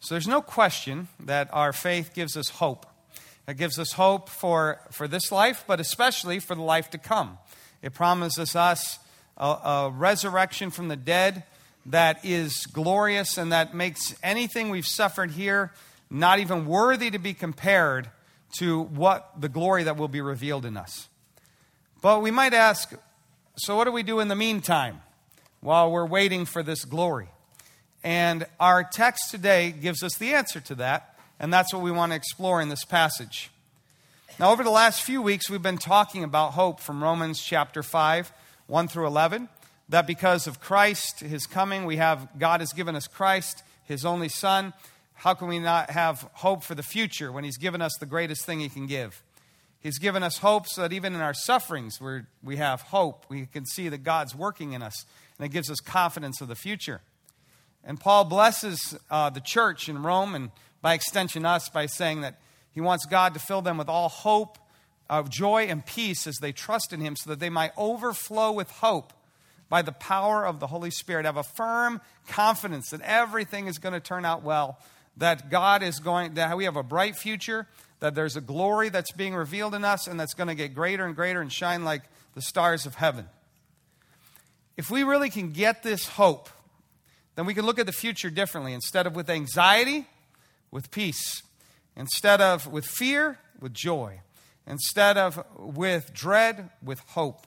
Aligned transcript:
So 0.00 0.14
there's 0.14 0.28
no 0.28 0.40
question 0.40 1.08
that 1.20 1.48
our 1.52 1.72
faith 1.72 2.12
gives 2.14 2.36
us 2.36 2.48
hope. 2.48 2.86
It 3.46 3.56
gives 3.56 3.78
us 3.78 3.92
hope 3.92 4.28
for, 4.28 4.80
for 4.90 5.06
this 5.06 5.30
life, 5.30 5.64
but 5.66 5.80
especially 5.80 6.38
for 6.38 6.54
the 6.54 6.62
life 6.62 6.90
to 6.90 6.98
come. 6.98 7.38
It 7.82 7.94
promises 7.94 8.56
us 8.56 8.98
a, 9.36 9.46
a 9.46 9.90
resurrection 9.94 10.70
from 10.70 10.88
the 10.88 10.96
dead 10.96 11.44
that 11.86 12.24
is 12.24 12.66
glorious 12.66 13.38
and 13.38 13.52
that 13.52 13.74
makes 13.74 14.14
anything 14.22 14.70
we've 14.70 14.86
suffered 14.86 15.32
here 15.32 15.72
not 16.10 16.40
even 16.40 16.66
worthy 16.66 17.10
to 17.10 17.18
be 17.18 17.32
compared 17.32 18.10
to 18.58 18.82
what 18.82 19.40
the 19.40 19.48
glory 19.48 19.84
that 19.84 19.96
will 19.96 20.08
be 20.08 20.20
revealed 20.20 20.66
in 20.66 20.76
us. 20.76 21.08
But 22.02 22.20
we 22.20 22.30
might 22.30 22.52
ask 22.52 22.92
so, 23.56 23.76
what 23.76 23.84
do 23.84 23.92
we 23.92 24.02
do 24.02 24.20
in 24.20 24.28
the 24.28 24.36
meantime 24.36 25.02
while 25.60 25.90
we're 25.90 26.06
waiting 26.06 26.46
for 26.46 26.62
this 26.62 26.84
glory? 26.84 27.28
And 28.02 28.46
our 28.58 28.82
text 28.82 29.30
today 29.30 29.72
gives 29.72 30.02
us 30.02 30.16
the 30.16 30.32
answer 30.32 30.60
to 30.60 30.74
that, 30.76 31.18
and 31.38 31.52
that's 31.52 31.72
what 31.72 31.82
we 31.82 31.90
want 31.90 32.12
to 32.12 32.16
explore 32.16 32.60
in 32.62 32.70
this 32.70 32.84
passage. 32.84 33.50
Now, 34.38 34.52
over 34.52 34.64
the 34.64 34.70
last 34.70 35.02
few 35.02 35.20
weeks, 35.20 35.50
we've 35.50 35.60
been 35.60 35.76
talking 35.76 36.24
about 36.24 36.52
hope 36.52 36.80
from 36.80 37.02
Romans 37.02 37.42
chapter 37.42 37.82
5, 37.82 38.32
1 38.68 38.88
through 38.88 39.06
11. 39.06 39.50
That 39.90 40.06
because 40.06 40.46
of 40.46 40.60
Christ, 40.60 41.20
his 41.20 41.46
coming, 41.46 41.84
we 41.84 41.96
have 41.96 42.26
God 42.38 42.60
has 42.60 42.72
given 42.72 42.96
us 42.96 43.06
Christ, 43.06 43.62
his 43.84 44.04
only 44.06 44.28
Son. 44.28 44.72
How 45.14 45.34
can 45.34 45.48
we 45.48 45.58
not 45.58 45.90
have 45.90 46.26
hope 46.32 46.62
for 46.62 46.74
the 46.74 46.82
future 46.82 47.30
when 47.30 47.44
he's 47.44 47.58
given 47.58 47.82
us 47.82 47.92
the 47.98 48.06
greatest 48.06 48.46
thing 48.46 48.60
he 48.60 48.70
can 48.70 48.86
give? 48.86 49.22
He's 49.80 49.98
given 49.98 50.22
us 50.22 50.38
hope 50.38 50.68
so 50.68 50.82
that 50.82 50.92
even 50.92 51.14
in 51.14 51.20
our 51.20 51.34
sufferings, 51.34 52.00
we 52.00 52.20
we 52.42 52.56
have 52.56 52.82
hope. 52.82 53.26
We 53.28 53.44
can 53.44 53.66
see 53.66 53.90
that 53.90 54.04
God's 54.04 54.34
working 54.34 54.72
in 54.72 54.80
us, 54.80 55.04
and 55.38 55.44
it 55.44 55.52
gives 55.52 55.70
us 55.70 55.80
confidence 55.80 56.40
of 56.40 56.48
the 56.48 56.54
future. 56.54 57.02
And 57.84 57.98
Paul 57.98 58.24
blesses 58.24 58.96
uh, 59.10 59.30
the 59.30 59.40
church 59.40 59.88
in 59.88 60.02
Rome, 60.02 60.34
and 60.34 60.50
by 60.82 60.94
extension, 60.94 61.44
us, 61.44 61.68
by 61.68 61.86
saying 61.86 62.20
that 62.20 62.38
he 62.72 62.80
wants 62.80 63.06
God 63.06 63.34
to 63.34 63.40
fill 63.40 63.62
them 63.62 63.78
with 63.78 63.88
all 63.88 64.08
hope, 64.08 64.58
of 65.08 65.28
joy, 65.28 65.64
and 65.64 65.84
peace 65.84 66.26
as 66.26 66.36
they 66.36 66.52
trust 66.52 66.92
in 66.92 67.00
him, 67.00 67.16
so 67.16 67.30
that 67.30 67.40
they 67.40 67.50
might 67.50 67.72
overflow 67.76 68.52
with 68.52 68.70
hope 68.70 69.12
by 69.68 69.82
the 69.82 69.92
power 69.92 70.46
of 70.46 70.60
the 70.60 70.68
Holy 70.68 70.90
Spirit. 70.90 71.24
Have 71.24 71.36
a 71.36 71.42
firm 71.42 72.00
confidence 72.28 72.90
that 72.90 73.00
everything 73.00 73.66
is 73.66 73.78
going 73.78 73.92
to 73.94 74.00
turn 74.00 74.24
out 74.24 74.42
well, 74.42 74.78
that 75.16 75.50
God 75.50 75.82
is 75.82 75.98
going, 75.98 76.34
that 76.34 76.56
we 76.56 76.64
have 76.64 76.76
a 76.76 76.82
bright 76.82 77.16
future, 77.16 77.66
that 77.98 78.14
there's 78.14 78.36
a 78.36 78.40
glory 78.40 78.88
that's 78.88 79.12
being 79.12 79.34
revealed 79.34 79.74
in 79.74 79.84
us, 79.84 80.06
and 80.06 80.18
that's 80.18 80.34
going 80.34 80.48
to 80.48 80.54
get 80.54 80.74
greater 80.74 81.04
and 81.04 81.16
greater 81.16 81.40
and 81.40 81.52
shine 81.52 81.84
like 81.84 82.02
the 82.34 82.42
stars 82.42 82.86
of 82.86 82.94
heaven. 82.94 83.26
If 84.76 84.90
we 84.90 85.02
really 85.02 85.30
can 85.30 85.50
get 85.50 85.82
this 85.82 86.06
hope, 86.06 86.48
then 87.36 87.46
we 87.46 87.54
can 87.54 87.64
look 87.64 87.78
at 87.78 87.86
the 87.86 87.92
future 87.92 88.30
differently. 88.30 88.72
Instead 88.72 89.06
of 89.06 89.14
with 89.14 89.30
anxiety, 89.30 90.06
with 90.70 90.90
peace. 90.90 91.42
Instead 91.96 92.40
of 92.40 92.66
with 92.66 92.86
fear, 92.86 93.38
with 93.60 93.72
joy. 93.72 94.20
Instead 94.66 95.16
of 95.16 95.44
with 95.58 96.12
dread, 96.12 96.70
with 96.82 97.00
hope. 97.00 97.46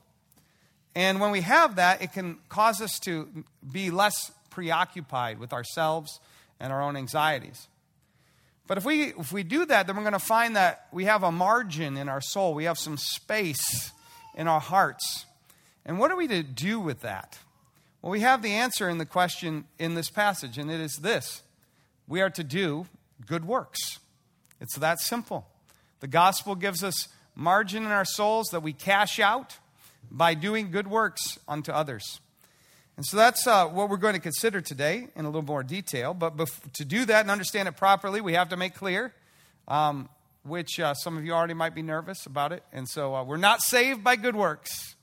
And 0.96 1.20
when 1.20 1.32
we 1.32 1.42
have 1.42 1.76
that, 1.78 2.02
it 2.02 2.14
can 2.14 2.38
cause 2.50 2.82
us 2.82 3.00
to 3.00 3.46
be 3.72 3.90
less 3.90 4.32
preoccupied 4.50 5.40
with 5.40 5.54
ourselves 5.54 6.20
and 6.60 6.72
our 6.72 6.82
own 6.82 6.96
anxieties. 6.96 7.68
But 8.68 8.78
if 8.78 8.86
we, 8.86 9.14
if 9.14 9.32
we 9.32 9.44
do 9.44 9.66
that, 9.66 9.88
then 9.88 9.96
we're 9.96 10.04
going 10.04 10.14
to 10.14 10.20
find 10.20 10.56
that 10.56 10.88
we 10.92 11.06
have 11.06 11.24
a 11.24 11.32
margin 11.32 11.98
in 11.98 12.08
our 12.08 12.22
soul. 12.22 12.54
We 12.54 12.64
have 12.66 12.78
some 12.78 12.98
space 12.98 13.92
in 14.36 14.48
our 14.48 14.62
hearts. 14.62 15.26
And 15.86 16.00
what 16.00 16.12
are 16.12 16.18
we 16.18 16.28
to 16.28 16.44
do 16.44 16.80
with 16.80 17.02
that? 17.02 17.38
Well, 18.04 18.12
we 18.12 18.20
have 18.20 18.42
the 18.42 18.52
answer 18.52 18.90
in 18.90 18.98
the 18.98 19.06
question 19.06 19.64
in 19.80 19.96
this 19.96 20.10
passage, 20.10 20.58
and 20.58 20.70
it 20.70 20.82
is 20.82 20.98
this 20.98 21.42
we 22.06 22.20
are 22.22 22.30
to 22.32 22.44
do 22.44 22.86
good 23.26 23.46
works. 23.46 23.80
It's 24.60 24.78
that 24.78 25.00
simple. 25.00 25.48
The 26.02 26.10
gospel 26.10 26.56
gives 26.56 26.84
us 26.84 27.08
margin 27.34 27.86
in 27.86 27.92
our 27.92 28.04
souls 28.04 28.48
that 28.52 28.60
we 28.60 28.74
cash 28.74 29.22
out 29.22 29.58
by 30.12 30.34
doing 30.34 30.70
good 30.70 30.90
works 30.90 31.40
unto 31.48 31.72
others. 31.72 32.20
And 32.98 33.06
so 33.06 33.16
that's 33.16 33.48
uh, 33.48 33.68
what 33.68 33.90
we're 33.90 33.96
going 33.96 34.16
to 34.16 34.20
consider 34.20 34.60
today 34.60 35.08
in 35.16 35.24
a 35.24 35.30
little 35.30 35.42
more 35.42 35.64
detail. 35.64 36.14
But 36.14 36.36
bef- 36.36 36.74
to 36.74 36.84
do 36.84 37.06
that 37.06 37.22
and 37.22 37.32
understand 37.32 37.70
it 37.70 37.78
properly, 37.78 38.20
we 38.20 38.34
have 38.34 38.50
to 38.50 38.58
make 38.58 38.76
clear, 38.76 39.14
um, 39.70 40.10
which 40.44 40.78
uh, 40.78 40.94
some 40.94 41.18
of 41.18 41.24
you 41.24 41.32
already 41.32 41.54
might 41.54 41.74
be 41.74 41.82
nervous 41.82 42.26
about 42.26 42.52
it. 42.52 42.64
And 42.74 42.88
so 42.88 43.16
uh, 43.16 43.24
we're 43.24 43.38
not 43.38 43.62
saved 43.62 44.04
by 44.04 44.18
good 44.18 44.36
works. 44.36 44.96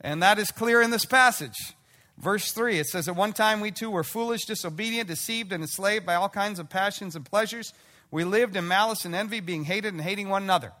And 0.00 0.22
that 0.22 0.38
is 0.38 0.52
clear 0.52 0.80
in 0.80 0.92
this 0.92 1.04
passage. 1.04 1.74
Verse 2.18 2.50
3, 2.50 2.80
it 2.80 2.86
says, 2.86 3.06
At 3.06 3.14
one 3.14 3.32
time 3.32 3.60
we 3.60 3.70
too 3.70 3.90
were 3.90 4.02
foolish, 4.02 4.44
disobedient, 4.44 5.08
deceived, 5.08 5.52
and 5.52 5.62
enslaved 5.62 6.04
by 6.04 6.16
all 6.16 6.28
kinds 6.28 6.58
of 6.58 6.68
passions 6.68 7.14
and 7.14 7.24
pleasures. 7.24 7.72
We 8.10 8.24
lived 8.24 8.56
in 8.56 8.66
malice 8.66 9.04
and 9.04 9.14
envy, 9.14 9.40
being 9.40 9.64
hated 9.64 9.92
and 9.92 10.02
hating 10.02 10.28
one 10.28 10.42
another. 10.42 10.72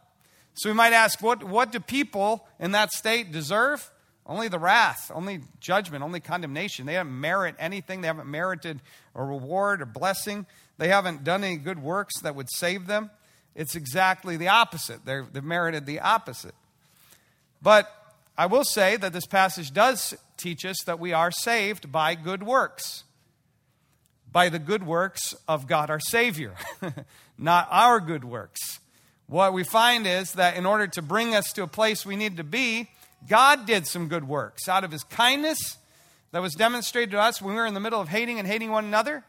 So 0.54 0.68
we 0.68 0.74
might 0.74 0.92
ask, 0.92 1.22
what, 1.22 1.44
what 1.44 1.70
do 1.70 1.78
people 1.78 2.46
in 2.58 2.72
that 2.72 2.90
state 2.90 3.30
deserve? 3.30 3.88
Only 4.26 4.48
the 4.48 4.58
wrath, 4.58 5.10
only 5.14 5.40
judgment, 5.60 6.02
only 6.02 6.20
condemnation. 6.20 6.84
They 6.86 6.94
haven't 6.94 7.18
merit 7.18 7.54
anything. 7.58 8.00
They 8.00 8.08
haven't 8.08 8.28
merited 8.28 8.80
a 9.14 9.22
reward 9.22 9.80
or 9.80 9.86
blessing. 9.86 10.44
They 10.76 10.88
haven't 10.88 11.22
done 11.22 11.44
any 11.44 11.56
good 11.56 11.80
works 11.80 12.20
that 12.22 12.34
would 12.34 12.50
save 12.50 12.86
them. 12.88 13.10
It's 13.54 13.76
exactly 13.76 14.36
the 14.36 14.48
opposite. 14.48 15.04
they 15.04 15.14
have 15.14 15.44
merited 15.44 15.86
the 15.86 16.00
opposite. 16.00 16.54
But 17.62 17.90
I 18.38 18.46
will 18.46 18.62
say 18.62 18.96
that 18.96 19.12
this 19.12 19.26
passage 19.26 19.72
does 19.72 20.14
teach 20.36 20.64
us 20.64 20.76
that 20.86 21.00
we 21.00 21.12
are 21.12 21.32
saved 21.32 21.90
by 21.90 22.14
good 22.14 22.44
works, 22.44 23.02
by 24.30 24.48
the 24.48 24.60
good 24.60 24.86
works 24.86 25.34
of 25.48 25.66
God 25.66 25.90
our 25.90 25.98
Savior, 25.98 26.54
not 27.38 27.66
our 27.68 27.98
good 27.98 28.22
works. 28.22 28.78
What 29.26 29.52
we 29.52 29.64
find 29.64 30.06
is 30.06 30.34
that 30.34 30.56
in 30.56 30.66
order 30.66 30.86
to 30.86 31.02
bring 31.02 31.34
us 31.34 31.52
to 31.54 31.64
a 31.64 31.66
place 31.66 32.06
we 32.06 32.14
need 32.14 32.36
to 32.36 32.44
be, 32.44 32.88
God 33.28 33.66
did 33.66 33.88
some 33.88 34.06
good 34.06 34.28
works 34.28 34.68
out 34.68 34.84
of 34.84 34.92
his 34.92 35.02
kindness 35.02 35.76
that 36.30 36.40
was 36.40 36.54
demonstrated 36.54 37.10
to 37.10 37.20
us 37.20 37.42
when 37.42 37.54
we 37.54 37.60
were 37.60 37.66
in 37.66 37.74
the 37.74 37.80
middle 37.80 38.00
of 38.00 38.08
hating 38.08 38.38
and 38.38 38.46
hating 38.46 38.70
one 38.70 38.84
another. 38.84 39.24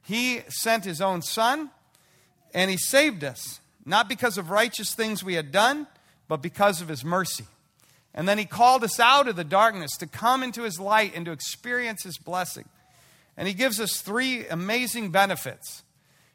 He 0.00 0.40
sent 0.48 0.86
his 0.86 1.02
own 1.02 1.20
son 1.20 1.68
and 2.54 2.70
he 2.70 2.78
saved 2.78 3.24
us, 3.24 3.60
not 3.84 4.08
because 4.08 4.38
of 4.38 4.48
righteous 4.48 4.94
things 4.94 5.22
we 5.22 5.34
had 5.34 5.52
done, 5.52 5.86
but 6.28 6.40
because 6.40 6.80
of 6.80 6.88
his 6.88 7.04
mercy. 7.04 7.44
And 8.14 8.28
then 8.28 8.38
he 8.38 8.44
called 8.44 8.82
us 8.84 8.98
out 8.98 9.28
of 9.28 9.36
the 9.36 9.44
darkness 9.44 9.90
to 9.98 10.06
come 10.06 10.42
into 10.42 10.62
his 10.62 10.80
light 10.80 11.12
and 11.14 11.24
to 11.26 11.32
experience 11.32 12.02
his 12.02 12.18
blessing. 12.18 12.64
And 13.36 13.46
he 13.46 13.54
gives 13.54 13.80
us 13.80 14.00
three 14.00 14.46
amazing 14.48 15.10
benefits. 15.10 15.84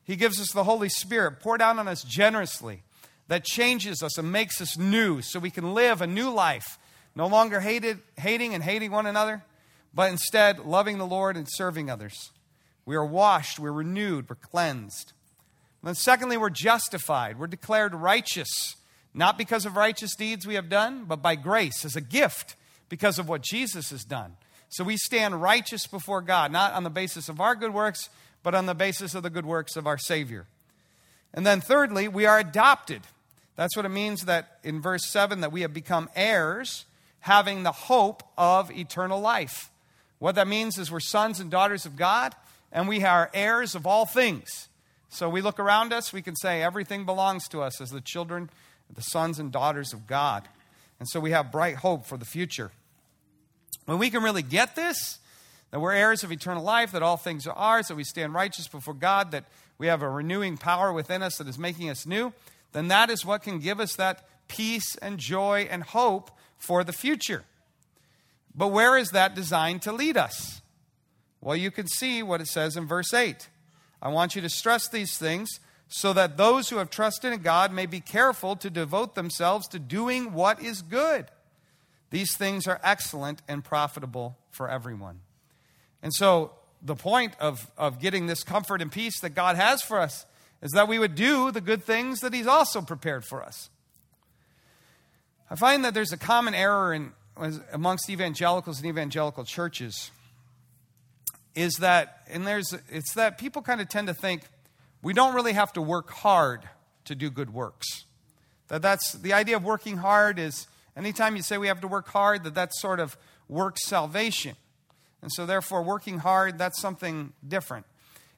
He 0.03 0.15
gives 0.15 0.39
us 0.39 0.51
the 0.51 0.63
Holy 0.63 0.89
Spirit 0.89 1.39
poured 1.39 1.61
out 1.61 1.77
on 1.77 1.87
us 1.87 2.03
generously 2.03 2.83
that 3.27 3.43
changes 3.43 4.03
us 4.03 4.17
and 4.17 4.31
makes 4.31 4.61
us 4.61 4.77
new 4.77 5.21
so 5.21 5.39
we 5.39 5.49
can 5.49 5.73
live 5.73 6.01
a 6.01 6.07
new 6.07 6.29
life, 6.29 6.77
no 7.15 7.27
longer 7.27 7.59
hated, 7.59 7.99
hating 8.17 8.53
and 8.53 8.63
hating 8.63 8.91
one 8.91 9.05
another, 9.05 9.43
but 9.93 10.11
instead 10.11 10.59
loving 10.59 10.97
the 10.97 11.05
Lord 11.05 11.37
and 11.37 11.47
serving 11.49 11.89
others. 11.89 12.31
We 12.85 12.95
are 12.95 13.05
washed, 13.05 13.59
we're 13.59 13.71
renewed, 13.71 14.29
we're 14.29 14.35
cleansed. 14.35 15.13
And 15.81 15.87
then, 15.87 15.95
secondly, 15.95 16.37
we're 16.37 16.49
justified. 16.49 17.39
We're 17.39 17.47
declared 17.47 17.93
righteous 17.93 18.75
not 19.13 19.37
because 19.37 19.65
of 19.65 19.75
righteous 19.75 20.15
deeds 20.15 20.47
we 20.47 20.55
have 20.55 20.69
done, 20.69 21.05
but 21.05 21.21
by 21.21 21.35
grace 21.35 21.85
as 21.85 21.95
a 21.95 22.01
gift 22.01 22.55
because 22.89 23.19
of 23.19 23.29
what 23.29 23.41
Jesus 23.41 23.91
has 23.91 24.03
done. 24.03 24.35
So 24.69 24.83
we 24.83 24.97
stand 24.97 25.41
righteous 25.41 25.85
before 25.85 26.21
God, 26.21 26.51
not 26.51 26.73
on 26.73 26.83
the 26.83 26.89
basis 26.89 27.29
of 27.29 27.39
our 27.39 27.55
good 27.55 27.73
works, 27.73 28.09
but 28.41 28.55
on 28.55 28.65
the 28.65 28.73
basis 28.73 29.13
of 29.13 29.23
the 29.23 29.29
good 29.29 29.45
works 29.45 29.75
of 29.75 29.85
our 29.85 29.97
Savior. 29.97 30.47
And 31.33 31.45
then 31.45 31.61
thirdly, 31.61 32.07
we 32.07 32.25
are 32.25 32.39
adopted. 32.39 33.01
That's 33.55 33.75
what 33.75 33.85
it 33.85 33.89
means 33.89 34.25
that 34.25 34.57
in 34.63 34.81
verse 34.81 35.07
7 35.09 35.41
that 35.41 35.51
we 35.51 35.61
have 35.61 35.73
become 35.73 36.09
heirs, 36.15 36.85
having 37.21 37.63
the 37.63 37.71
hope 37.71 38.23
of 38.37 38.71
eternal 38.71 39.19
life. 39.19 39.69
What 40.19 40.35
that 40.35 40.47
means 40.47 40.77
is 40.77 40.91
we're 40.91 40.99
sons 40.99 41.39
and 41.39 41.51
daughters 41.51 41.85
of 41.85 41.95
God, 41.95 42.33
and 42.71 42.87
we 42.87 43.03
are 43.03 43.29
heirs 43.33 43.75
of 43.75 43.85
all 43.85 44.05
things. 44.05 44.69
So 45.09 45.29
we 45.29 45.41
look 45.41 45.59
around 45.59 45.93
us, 45.93 46.11
we 46.11 46.23
can 46.23 46.35
say 46.35 46.63
everything 46.63 47.05
belongs 47.05 47.47
to 47.49 47.61
us 47.61 47.79
as 47.79 47.91
the 47.91 48.01
children 48.01 48.49
the 48.95 49.01
sons 49.01 49.39
and 49.39 49.51
daughters 49.51 49.93
of 49.93 50.07
God. 50.07 50.47
And 50.99 51.07
so 51.07 51.19
we 51.19 51.31
have 51.31 51.51
bright 51.51 51.77
hope 51.77 52.05
for 52.05 52.17
the 52.17 52.25
future. 52.25 52.71
When 53.85 53.99
we 53.99 54.09
can 54.09 54.23
really 54.23 54.43
get 54.43 54.75
this, 54.75 55.19
that 55.71 55.79
we're 55.79 55.93
heirs 55.93 56.23
of 56.23 56.31
eternal 56.31 56.63
life, 56.63 56.91
that 56.91 57.03
all 57.03 57.17
things 57.17 57.47
are 57.47 57.53
ours, 57.53 57.87
that 57.87 57.95
we 57.95 58.03
stand 58.03 58.33
righteous 58.33 58.67
before 58.67 58.93
God, 58.93 59.31
that 59.31 59.45
we 59.77 59.87
have 59.87 60.01
a 60.01 60.09
renewing 60.09 60.55
power 60.57 60.93
within 60.93 61.23
us 61.23 61.37
that 61.37 61.47
is 61.47 61.57
making 61.57 61.89
us 61.89 62.05
new, 62.05 62.31
then 62.71 62.87
that 62.87 63.09
is 63.09 63.25
what 63.25 63.43
can 63.43 63.59
give 63.59 63.79
us 63.79 63.95
that 63.95 64.25
peace 64.47 64.95
and 64.97 65.17
joy 65.17 65.67
and 65.69 65.83
hope 65.83 66.31
for 66.57 66.83
the 66.83 66.93
future. 66.93 67.43
But 68.55 68.67
where 68.67 68.97
is 68.97 69.09
that 69.09 69.35
designed 69.35 69.81
to 69.83 69.91
lead 69.91 70.15
us? 70.15 70.61
Well, 71.41 71.55
you 71.55 71.71
can 71.71 71.87
see 71.87 72.23
what 72.23 72.39
it 72.39 72.47
says 72.47 72.77
in 72.77 72.87
verse 72.87 73.13
8. 73.13 73.49
I 74.01 74.09
want 74.09 74.35
you 74.35 74.41
to 74.41 74.49
stress 74.49 74.87
these 74.87 75.17
things 75.17 75.59
so 75.95 76.11
that 76.11 76.37
those 76.37 76.69
who 76.69 76.77
have 76.77 76.89
trusted 76.89 77.31
in 77.31 77.41
God 77.43 77.71
may 77.71 77.85
be 77.85 77.99
careful 77.99 78.55
to 78.55 78.71
devote 78.71 79.13
themselves 79.13 79.67
to 79.67 79.77
doing 79.77 80.33
what 80.33 80.59
is 80.59 80.81
good. 80.81 81.27
These 82.09 82.35
things 82.35 82.65
are 82.65 82.81
excellent 82.83 83.43
and 83.47 83.63
profitable 83.63 84.35
for 84.49 84.67
everyone. 84.67 85.19
And 86.01 86.11
so, 86.11 86.53
the 86.81 86.95
point 86.95 87.35
of, 87.39 87.69
of 87.77 87.99
getting 87.99 88.25
this 88.25 88.41
comfort 88.41 88.81
and 88.81 88.91
peace 88.91 89.19
that 89.21 89.35
God 89.35 89.55
has 89.55 89.83
for 89.83 89.99
us 89.99 90.25
is 90.63 90.71
that 90.71 90.87
we 90.87 90.97
would 90.97 91.13
do 91.13 91.51
the 91.51 91.61
good 91.61 91.83
things 91.83 92.21
that 92.21 92.33
He's 92.33 92.47
also 92.47 92.81
prepared 92.81 93.23
for 93.23 93.43
us. 93.43 93.69
I 95.51 95.55
find 95.55 95.85
that 95.85 95.93
there's 95.93 96.11
a 96.11 96.17
common 96.17 96.55
error 96.55 96.91
in, 96.91 97.11
amongst 97.71 98.09
evangelicals 98.09 98.79
and 98.79 98.87
evangelical 98.87 99.43
churches 99.43 100.09
is 101.53 101.75
that, 101.81 102.23
and 102.31 102.47
there's, 102.47 102.73
it's 102.89 103.13
that 103.13 103.37
people 103.37 103.61
kind 103.61 103.79
of 103.79 103.89
tend 103.89 104.07
to 104.07 104.15
think 104.15 104.41
we 105.03 105.13
don't 105.13 105.35
really 105.35 105.53
have 105.53 105.73
to 105.73 105.81
work 105.81 106.09
hard 106.09 106.67
to 107.05 107.13
do 107.13 107.29
good 107.29 107.53
works. 107.53 108.05
That 108.69 108.81
that's 108.81 109.11
the 109.13 109.33
idea 109.33 109.57
of 109.57 109.63
working 109.63 109.97
hard 109.97 110.39
is 110.39 110.67
anytime 110.97 111.35
you 111.35 111.43
say 111.43 111.57
we 111.57 111.67
have 111.67 111.81
to 111.81 111.87
work 111.87 112.07
hard, 112.07 112.43
that 112.45 112.55
that's 112.55 112.81
sort 112.81 112.99
of 112.99 113.17
work 113.47 113.77
salvation. 113.77 114.55
And 115.21 115.31
so 115.31 115.45
therefore 115.45 115.83
working 115.83 116.19
hard, 116.19 116.57
that's 116.57 116.81
something 116.81 117.33
different. 117.47 117.85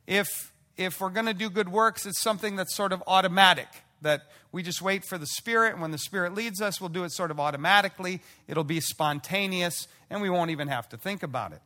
If 0.08 0.52
if 0.76 1.00
we're 1.00 1.10
going 1.10 1.28
to 1.28 1.34
do 1.34 1.50
good 1.50 1.70
works, 1.70 2.06
it's 2.06 2.22
something 2.22 2.58
that's 2.58 2.76
sort 2.76 2.92
of 2.92 3.02
automatic 3.08 3.68
that 4.02 4.24
we 4.52 4.62
just 4.62 4.82
wait 4.82 5.06
for 5.06 5.18
the 5.18 5.26
Spirit, 5.26 5.74
and 5.74 5.82
when 5.82 5.92
the 5.92 5.98
Spirit 5.98 6.34
leads 6.34 6.62
us, 6.62 6.82
we'll 6.82 6.90
do 6.90 7.06
it 7.06 7.12
sort 7.12 7.32
of 7.32 7.40
automatically. 7.40 8.22
It'll 8.48 8.66
be 8.66 8.82
spontaneous, 8.82 9.88
and 10.10 10.22
we 10.22 10.30
won't 10.30 10.52
even 10.52 10.68
have 10.68 10.90
to 10.90 10.98
think 10.98 11.24
about 11.24 11.54
it. 11.54 11.62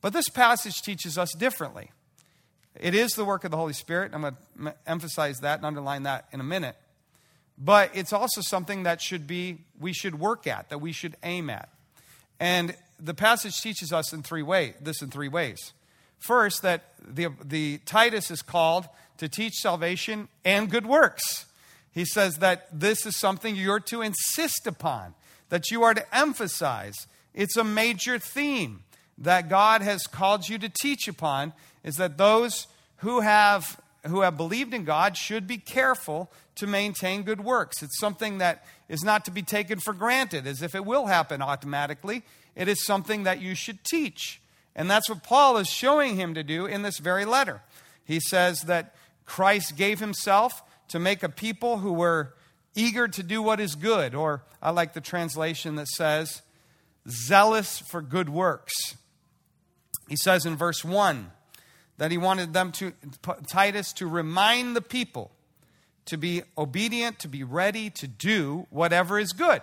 But 0.00 0.12
this 0.12 0.28
passage 0.28 0.82
teaches 0.82 1.16
us 1.16 1.32
differently. 1.38 1.92
It 2.80 2.94
is 2.94 3.12
the 3.12 3.24
work 3.24 3.44
of 3.44 3.50
the 3.50 3.56
Holy 3.56 3.72
Spirit. 3.72 4.12
I'm 4.14 4.22
going 4.22 4.36
to 4.64 4.74
emphasize 4.86 5.38
that 5.40 5.58
and 5.58 5.66
underline 5.66 6.04
that 6.04 6.26
in 6.32 6.40
a 6.40 6.44
minute. 6.44 6.76
But 7.56 7.90
it's 7.94 8.12
also 8.12 8.40
something 8.40 8.82
that 8.82 9.00
should 9.00 9.26
be 9.26 9.58
we 9.80 9.92
should 9.92 10.18
work 10.18 10.46
at, 10.46 10.70
that 10.70 10.78
we 10.78 10.92
should 10.92 11.16
aim 11.22 11.50
at. 11.50 11.68
And 12.40 12.74
the 12.98 13.14
passage 13.14 13.60
teaches 13.60 13.92
us 13.92 14.12
in 14.12 14.22
three 14.22 14.42
ways, 14.42 14.74
this 14.80 15.02
in 15.02 15.10
three 15.10 15.28
ways. 15.28 15.72
First, 16.18 16.62
that 16.62 16.94
the, 17.06 17.28
the 17.44 17.78
Titus 17.84 18.30
is 18.30 18.42
called 18.42 18.88
to 19.18 19.28
teach 19.28 19.54
salvation 19.54 20.28
and 20.44 20.70
good 20.70 20.86
works. 20.86 21.46
He 21.92 22.04
says 22.04 22.38
that 22.38 22.66
this 22.72 23.06
is 23.06 23.16
something 23.16 23.54
you're 23.54 23.78
to 23.80 24.02
insist 24.02 24.66
upon, 24.66 25.14
that 25.50 25.70
you 25.70 25.84
are 25.84 25.94
to 25.94 26.16
emphasize. 26.16 27.06
It's 27.34 27.56
a 27.56 27.62
major 27.62 28.18
theme 28.18 28.82
that 29.18 29.48
God 29.48 29.82
has 29.82 30.06
called 30.06 30.48
you 30.48 30.58
to 30.58 30.68
teach 30.68 31.08
upon 31.08 31.52
is 31.82 31.96
that 31.96 32.18
those 32.18 32.66
who 32.98 33.20
have 33.20 33.80
who 34.06 34.20
have 34.20 34.36
believed 34.36 34.74
in 34.74 34.84
God 34.84 35.16
should 35.16 35.46
be 35.46 35.56
careful 35.56 36.30
to 36.56 36.66
maintain 36.66 37.22
good 37.22 37.42
works. 37.42 37.82
It's 37.82 37.98
something 37.98 38.38
that 38.38 38.64
is 38.86 39.02
not 39.02 39.24
to 39.24 39.30
be 39.30 39.42
taken 39.42 39.78
for 39.78 39.94
granted 39.94 40.46
as 40.46 40.62
if 40.62 40.74
it 40.74 40.84
will 40.84 41.06
happen 41.06 41.40
automatically. 41.40 42.22
It 42.54 42.68
is 42.68 42.84
something 42.84 43.24
that 43.24 43.40
you 43.40 43.54
should 43.54 43.82
teach. 43.82 44.42
And 44.76 44.90
that's 44.90 45.08
what 45.08 45.22
Paul 45.22 45.56
is 45.56 45.68
showing 45.68 46.16
him 46.16 46.34
to 46.34 46.42
do 46.42 46.66
in 46.66 46.82
this 46.82 46.98
very 46.98 47.24
letter. 47.24 47.62
He 48.04 48.20
says 48.20 48.62
that 48.62 48.94
Christ 49.24 49.76
gave 49.76 50.00
himself 50.00 50.62
to 50.88 50.98
make 50.98 51.22
a 51.22 51.28
people 51.28 51.78
who 51.78 51.92
were 51.92 52.34
eager 52.74 53.08
to 53.08 53.22
do 53.22 53.40
what 53.40 53.60
is 53.60 53.74
good, 53.74 54.14
or 54.14 54.42
I 54.60 54.70
like 54.70 54.92
the 54.92 55.00
translation 55.00 55.76
that 55.76 55.88
says, 55.88 56.42
zealous 57.08 57.78
for 57.78 58.02
good 58.02 58.28
works. 58.28 58.96
He 60.08 60.16
says 60.16 60.44
in 60.44 60.56
verse 60.56 60.84
1 60.84 61.30
that 61.96 62.10
he 62.10 62.18
wanted 62.18 62.52
them 62.52 62.72
to, 62.72 62.92
Titus, 63.48 63.92
to 63.94 64.06
remind 64.06 64.74
the 64.74 64.82
people 64.82 65.30
to 66.06 66.18
be 66.18 66.42
obedient, 66.58 67.18
to 67.20 67.28
be 67.28 67.42
ready 67.42 67.88
to 67.90 68.06
do 68.06 68.66
whatever 68.70 69.18
is 69.18 69.32
good, 69.32 69.62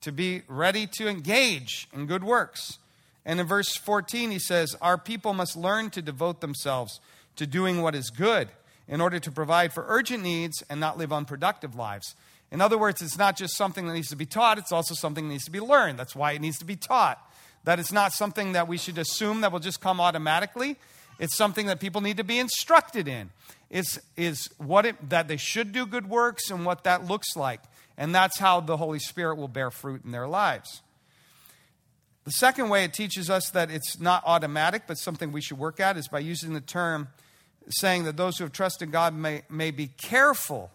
to 0.00 0.12
be 0.12 0.42
ready 0.48 0.86
to 0.98 1.08
engage 1.08 1.88
in 1.92 2.06
good 2.06 2.22
works. 2.22 2.78
And 3.24 3.40
in 3.40 3.46
verse 3.46 3.74
14, 3.74 4.30
he 4.30 4.38
says, 4.38 4.76
Our 4.80 4.96
people 4.96 5.34
must 5.34 5.56
learn 5.56 5.90
to 5.90 6.02
devote 6.02 6.40
themselves 6.40 7.00
to 7.34 7.46
doing 7.46 7.82
what 7.82 7.94
is 7.94 8.10
good 8.10 8.48
in 8.86 9.00
order 9.00 9.18
to 9.18 9.32
provide 9.32 9.72
for 9.72 9.84
urgent 9.88 10.22
needs 10.22 10.62
and 10.70 10.78
not 10.78 10.96
live 10.96 11.12
unproductive 11.12 11.74
lives. 11.74 12.14
In 12.52 12.60
other 12.60 12.78
words, 12.78 13.02
it's 13.02 13.18
not 13.18 13.36
just 13.36 13.56
something 13.56 13.88
that 13.88 13.94
needs 13.94 14.08
to 14.08 14.16
be 14.16 14.26
taught, 14.26 14.58
it's 14.58 14.70
also 14.70 14.94
something 14.94 15.26
that 15.26 15.32
needs 15.32 15.44
to 15.46 15.50
be 15.50 15.60
learned. 15.60 15.98
That's 15.98 16.14
why 16.14 16.32
it 16.32 16.40
needs 16.40 16.58
to 16.58 16.64
be 16.64 16.76
taught. 16.76 17.18
That 17.66 17.78
it's 17.78 17.92
not 17.92 18.12
something 18.12 18.52
that 18.52 18.68
we 18.68 18.78
should 18.78 18.96
assume 18.96 19.42
that 19.42 19.52
will 19.52 19.60
just 19.60 19.82
come 19.82 20.00
automatically. 20.00 20.76
It's 21.18 21.36
something 21.36 21.66
that 21.66 21.80
people 21.80 22.00
need 22.00 22.16
to 22.16 22.24
be 22.24 22.38
instructed 22.38 23.08
in. 23.08 23.30
It's 23.68 23.98
is 24.16 24.48
what 24.56 24.86
it, 24.86 25.10
that 25.10 25.28
they 25.28 25.36
should 25.36 25.72
do 25.72 25.84
good 25.84 26.08
works 26.08 26.50
and 26.50 26.64
what 26.64 26.84
that 26.84 27.06
looks 27.06 27.36
like. 27.36 27.60
And 27.98 28.14
that's 28.14 28.38
how 28.38 28.60
the 28.60 28.76
Holy 28.76 28.98
Spirit 28.98 29.36
will 29.36 29.48
bear 29.48 29.70
fruit 29.70 30.04
in 30.04 30.12
their 30.12 30.28
lives. 30.28 30.82
The 32.24 32.32
second 32.32 32.68
way 32.68 32.84
it 32.84 32.92
teaches 32.92 33.30
us 33.30 33.50
that 33.50 33.70
it's 33.70 34.00
not 34.00 34.22
automatic, 34.26 34.82
but 34.86 34.98
something 34.98 35.32
we 35.32 35.40
should 35.40 35.58
work 35.58 35.80
at, 35.80 35.96
is 35.96 36.08
by 36.08 36.18
using 36.18 36.54
the 36.54 36.60
term 36.60 37.08
saying 37.68 38.04
that 38.04 38.16
those 38.16 38.38
who 38.38 38.44
have 38.44 38.52
trusted 38.52 38.92
God 38.92 39.14
may, 39.14 39.42
may 39.48 39.70
be 39.70 39.88
careful, 39.88 40.70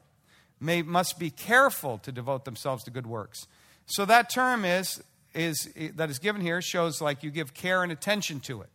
may, 0.59 0.81
must 0.81 1.19
be 1.19 1.29
careful 1.29 1.97
to 1.99 2.11
devote 2.11 2.45
themselves 2.45 2.83
to 2.83 2.91
good 2.91 3.07
works. 3.07 3.47
So 3.85 4.05
that 4.05 4.29
term 4.29 4.65
is, 4.65 5.01
is 5.33 5.69
that 5.95 6.09
is 6.09 6.19
given 6.19 6.41
here 6.41 6.61
shows 6.61 7.01
like 7.01 7.23
you 7.23 7.31
give 7.31 7.53
care 7.53 7.83
and 7.83 7.91
attention 7.91 8.39
to 8.41 8.61
it. 8.61 8.69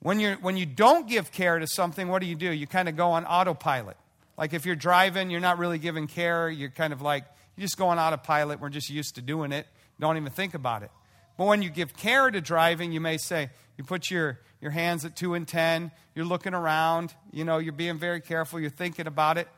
When, 0.00 0.20
you're, 0.20 0.36
when 0.36 0.56
you 0.56 0.66
don't 0.66 1.08
give 1.08 1.32
care 1.32 1.58
to 1.58 1.66
something, 1.66 2.08
what 2.08 2.20
do 2.20 2.26
you 2.26 2.36
do? 2.36 2.50
You 2.50 2.66
kind 2.66 2.88
of 2.88 2.96
go 2.96 3.10
on 3.12 3.24
autopilot. 3.24 3.96
Like 4.36 4.52
if 4.52 4.64
you're 4.64 4.76
driving, 4.76 5.30
you're 5.30 5.40
not 5.40 5.58
really 5.58 5.78
giving 5.78 6.06
care. 6.06 6.48
You're 6.48 6.70
kind 6.70 6.92
of 6.92 7.02
like, 7.02 7.24
you 7.56 7.62
just 7.62 7.76
go 7.76 7.88
on 7.88 7.98
autopilot. 7.98 8.60
We're 8.60 8.68
just 8.68 8.90
used 8.90 9.16
to 9.16 9.22
doing 9.22 9.50
it. 9.50 9.66
Don't 9.98 10.16
even 10.16 10.30
think 10.30 10.54
about 10.54 10.84
it. 10.84 10.92
But 11.36 11.46
when 11.46 11.62
you 11.62 11.70
give 11.70 11.96
care 11.96 12.30
to 12.30 12.40
driving, 12.40 12.92
you 12.92 13.00
may 13.00 13.16
say, 13.16 13.50
you 13.76 13.84
put 13.84 14.10
your, 14.10 14.38
your 14.60 14.70
hands 14.70 15.04
at 15.04 15.16
2 15.16 15.34
and 15.34 15.46
10, 15.46 15.90
you're 16.14 16.24
looking 16.24 16.54
around, 16.54 17.14
you 17.32 17.44
know, 17.44 17.58
you're 17.58 17.72
being 17.72 17.98
very 17.98 18.20
careful, 18.20 18.60
you're 18.60 18.70
thinking 18.70 19.06
about 19.06 19.38
it. 19.38 19.48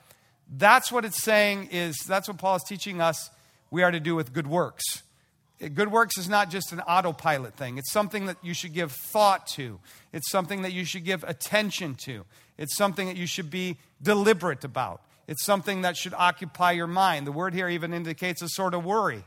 That's 0.50 0.90
what 0.90 1.04
it's 1.04 1.22
saying 1.22 1.68
is, 1.70 1.96
that's 2.06 2.28
what 2.28 2.38
Paul 2.38 2.56
is 2.56 2.62
teaching 2.64 3.00
us 3.00 3.30
we 3.70 3.82
are 3.82 3.90
to 3.90 4.00
do 4.00 4.14
with 4.14 4.32
good 4.32 4.46
works. 4.46 5.02
Good 5.60 5.92
works 5.92 6.16
is 6.16 6.28
not 6.28 6.50
just 6.50 6.72
an 6.72 6.80
autopilot 6.80 7.54
thing. 7.54 7.76
It's 7.76 7.92
something 7.92 8.26
that 8.26 8.38
you 8.42 8.54
should 8.54 8.72
give 8.72 8.92
thought 8.92 9.46
to. 9.48 9.78
It's 10.12 10.30
something 10.30 10.62
that 10.62 10.72
you 10.72 10.86
should 10.86 11.04
give 11.04 11.22
attention 11.24 11.96
to. 12.04 12.24
It's 12.56 12.76
something 12.76 13.06
that 13.08 13.16
you 13.16 13.26
should 13.26 13.50
be 13.50 13.76
deliberate 14.02 14.64
about. 14.64 15.02
It's 15.28 15.44
something 15.44 15.82
that 15.82 15.96
should 15.98 16.14
occupy 16.14 16.72
your 16.72 16.86
mind. 16.86 17.26
The 17.26 17.32
word 17.32 17.52
here 17.52 17.68
even 17.68 17.92
indicates 17.92 18.40
a 18.40 18.48
sort 18.48 18.72
of 18.72 18.84
worry. 18.84 19.22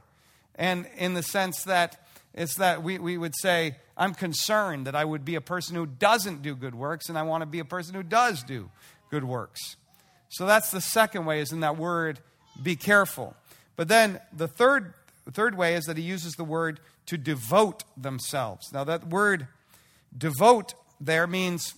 And 0.56 0.88
in 0.98 1.14
the 1.14 1.24
sense 1.24 1.64
that 1.64 2.04
it's 2.34 2.56
that 2.56 2.82
we, 2.82 2.98
we 2.98 3.18
would 3.18 3.36
say, 3.36 3.76
I'm 3.96 4.16
concerned 4.16 4.88
that 4.88 4.96
I 4.96 5.06
would 5.06 5.24
be 5.24 5.36
a 5.36 5.42
person 5.42 5.76
who 5.76 5.86
doesn't 5.86 6.42
do 6.42 6.56
good 6.56 6.74
works, 6.74 7.10
and 7.10 7.18
I 7.18 7.22
want 7.24 7.44
to 7.44 7.46
be 7.46 7.60
a 7.60 7.66
person 7.66 7.94
who 7.94 8.04
does 8.04 8.44
do 8.44 8.72
good 9.12 9.24
works. 9.24 9.78
So 10.30 10.48
that's 10.48 10.72
the 10.72 10.82
second 10.82 11.26
way, 11.26 11.42
is 11.42 11.52
in 11.52 11.60
that 11.60 11.78
word, 11.78 12.20
be 12.62 12.76
careful. 12.76 13.36
But 13.76 13.88
then 13.88 14.20
the 14.36 14.48
third 14.48 14.96
the 15.26 15.32
third 15.32 15.58
way 15.58 15.76
is 15.76 15.86
that 15.86 15.98
he 15.98 16.04
uses 16.04 16.34
the 16.34 16.44
word 16.44 16.80
to 17.06 17.18
devote 17.18 17.84
themselves. 17.96 18.72
Now, 18.74 18.84
that 18.84 19.08
word 19.08 19.48
devote 20.16 20.74
there 21.00 21.28
means 21.28 21.76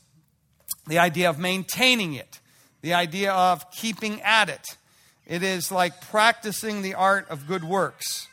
the 0.87 0.99
idea 0.99 1.29
of 1.29 1.39
maintaining 1.39 2.13
it, 2.13 2.39
the 2.81 2.93
idea 2.93 3.31
of 3.31 3.69
keeping 3.71 4.21
at 4.21 4.49
it. 4.49 4.77
It 5.25 5.43
is 5.43 5.71
like 5.71 6.01
practicing 6.01 6.81
the 6.81 6.93
art 6.95 7.29
of 7.29 7.47
good 7.47 7.63
works. 7.63 8.27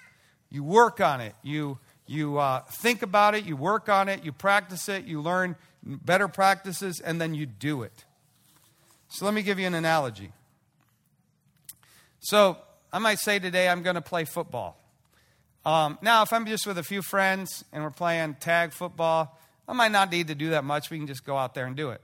You 0.50 0.62
work 0.62 1.00
on 1.00 1.20
it, 1.20 1.34
you, 1.42 1.78
you 2.06 2.38
uh, 2.38 2.60
think 2.60 3.02
about 3.02 3.34
it, 3.34 3.44
you 3.44 3.56
work 3.56 3.88
on 3.88 4.08
it, 4.08 4.24
you 4.24 4.32
practice 4.32 4.88
it, 4.88 5.04
you 5.04 5.20
learn 5.20 5.56
better 5.82 6.28
practices, 6.28 7.00
and 7.00 7.20
then 7.20 7.34
you 7.34 7.46
do 7.46 7.82
it. 7.82 8.04
So, 9.08 9.24
let 9.24 9.34
me 9.34 9.42
give 9.42 9.58
you 9.58 9.66
an 9.66 9.74
analogy. 9.74 10.32
So, 12.20 12.58
I 12.92 12.98
might 12.98 13.18
say 13.18 13.38
today 13.38 13.68
I'm 13.68 13.82
going 13.82 13.94
to 13.94 14.02
play 14.02 14.24
football. 14.24 14.81
Um, 15.64 15.98
now, 16.02 16.22
if 16.22 16.32
I'm 16.32 16.44
just 16.46 16.66
with 16.66 16.78
a 16.78 16.82
few 16.82 17.02
friends 17.02 17.64
and 17.72 17.84
we're 17.84 17.90
playing 17.90 18.34
tag 18.40 18.72
football, 18.72 19.38
I 19.68 19.72
might 19.72 19.92
not 19.92 20.10
need 20.10 20.28
to 20.28 20.34
do 20.34 20.50
that 20.50 20.64
much. 20.64 20.90
We 20.90 20.98
can 20.98 21.06
just 21.06 21.24
go 21.24 21.36
out 21.36 21.54
there 21.54 21.66
and 21.66 21.76
do 21.76 21.90
it. 21.90 22.00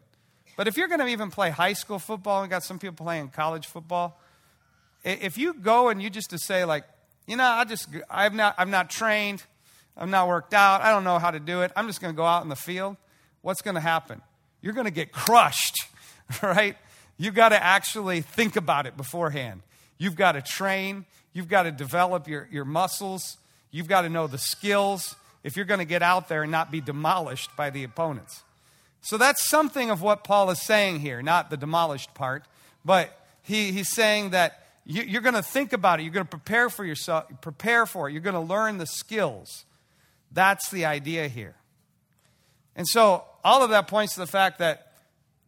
But 0.57 0.69
if 0.69 0.77
you're 0.77 0.89
going 0.89 1.01
to 1.01 1.07
even 1.07 1.31
play 1.31 1.51
high 1.51 1.73
school 1.73 1.99
football, 1.99 2.43
and 2.43 2.51
got 2.51 2.63
some 2.63 2.79
people 2.79 3.05
playing 3.05 3.29
college 3.29 3.67
football. 3.67 4.21
If 5.05 5.39
you 5.39 5.55
go 5.55 5.89
and 5.89 6.03
you 6.03 6.11
just 6.11 6.31
to 6.31 6.39
say 6.39 6.65
like, 6.65 6.85
you 7.27 7.37
know, 7.37 7.45
I 7.45 7.65
just 7.65 7.89
I'm 8.11 8.35
not 8.35 8.57
I'm 8.59 8.71
not 8.71 8.91
trained, 8.91 9.43
I'm 9.97 10.11
not 10.11 10.27
worked 10.27 10.55
out, 10.55 10.81
I 10.81 10.91
don't 10.91 11.05
know 11.05 11.19
how 11.19 11.31
to 11.31 11.39
do 11.39 11.63
it. 11.63 11.71
I'm 11.77 11.87
just 11.87 12.01
going 12.01 12.13
to 12.13 12.17
go 12.17 12.25
out 12.25 12.43
in 12.43 12.49
the 12.49 12.57
field. 12.57 12.97
What's 13.43 13.63
going 13.63 13.77
to 13.77 13.81
happen? 13.81 14.21
You're 14.61 14.73
going 14.73 14.87
to 14.87 14.93
get 14.93 15.13
crushed, 15.13 15.87
right? 16.43 16.77
You've 17.17 17.35
got 17.35 17.51
to 17.51 17.63
actually 17.63 18.21
think 18.21 18.57
about 18.57 18.87
it 18.87 18.97
beforehand. 18.97 19.63
You've 19.97 20.17
got 20.17 20.33
to 20.33 20.43
train. 20.43 21.07
You've 21.33 21.49
got 21.49 21.65
to 21.65 21.73
develop 21.73 22.27
your, 22.27 22.49
your 22.51 22.65
muscles. 22.65 23.37
You've 23.71 23.89
got 23.89 24.03
to 24.03 24.09
know 24.09 24.27
the 24.27 24.39
skills 24.39 25.17
if 25.45 25.57
you're 25.57 25.65
going 25.65 25.79
to 25.79 25.85
get 25.85 26.03
out 26.03 26.29
there 26.29 26.43
and 26.43 26.53
not 26.53 26.71
be 26.71 26.81
demolished 26.81 27.55
by 27.57 27.71
the 27.71 27.85
opponents. 27.85 28.43
So 29.01 29.17
that's 29.17 29.49
something 29.49 29.91
of 29.91 30.03
what 30.03 30.25
Paul 30.25 30.51
is 30.51 30.61
saying 30.61 31.01
here, 31.01 31.23
not 31.23 31.51
the 31.51 31.57
demolished 31.57 32.15
part, 32.15 32.45
but 32.85 33.27
he, 33.43 33.73
he's 33.73 33.91
saying 33.95 34.31
that 34.31 34.67
you, 34.85 35.19
are 35.19 35.23
going 35.23 35.35
to 35.35 35.43
think 35.43 35.73
about 35.73 36.01
it. 36.01 36.03
You're 36.03 36.13
going 36.13 36.27
to 36.27 36.31
prepare 36.31 36.71
for 36.71 36.85
yourself, 36.85 37.27
prepare 37.41 37.87
for 37.87 38.09
it. 38.09 38.13
You're 38.13 38.23
going 38.23 38.35
to 38.35 38.41
learn 38.41 38.79
the 38.79 38.87
skills. 38.87 39.65
That's 40.33 40.71
the 40.71 40.87
idea 40.87 41.29
here. 41.29 41.55
And 42.75 42.87
so 42.87 43.25
all 43.45 43.63
of 43.63 43.71
that 43.71 43.89
points 43.89 44.15
to 44.15 44.21
the 44.21 44.27
fact 44.27 44.59
that 44.59 44.93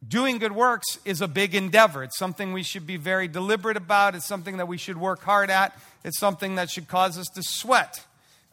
doing 0.06 0.38
good 0.38 0.52
works 0.52 0.98
is 1.04 1.20
a 1.20 1.28
big 1.28 1.54
endeavor. 1.54 2.02
It's 2.02 2.18
something 2.18 2.52
we 2.52 2.62
should 2.62 2.86
be 2.86 2.96
very 2.96 3.28
deliberate 3.28 3.76
about. 3.76 4.14
It's 4.14 4.26
something 4.26 4.58
that 4.58 4.68
we 4.68 4.78
should 4.78 4.96
work 4.96 5.22
hard 5.22 5.50
at. 5.50 5.78
It's 6.04 6.18
something 6.18 6.54
that 6.54 6.70
should 6.70 6.88
cause 6.88 7.18
us 7.18 7.26
to 7.34 7.42
sweat 7.42 8.04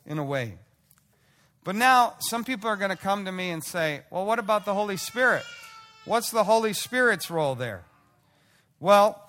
in 0.08 0.18
a 0.18 0.24
way. 0.24 0.54
But 1.64 1.76
now, 1.76 2.16
some 2.20 2.44
people 2.44 2.70
are 2.70 2.78
going 2.78 2.92
to 2.92 2.96
come 2.98 3.26
to 3.26 3.32
me 3.32 3.50
and 3.50 3.64
say, 3.64 4.02
well, 4.10 4.26
what 4.26 4.40
about 4.40 4.66
the 4.66 4.74
Holy 4.74 4.98
Spirit? 4.98 5.44
What's 6.06 6.32
the 6.32 6.46
Holy 6.46 6.72
Spirit's 6.72 7.30
role 7.30 7.56
there? 7.56 7.84
Well, 8.80 9.22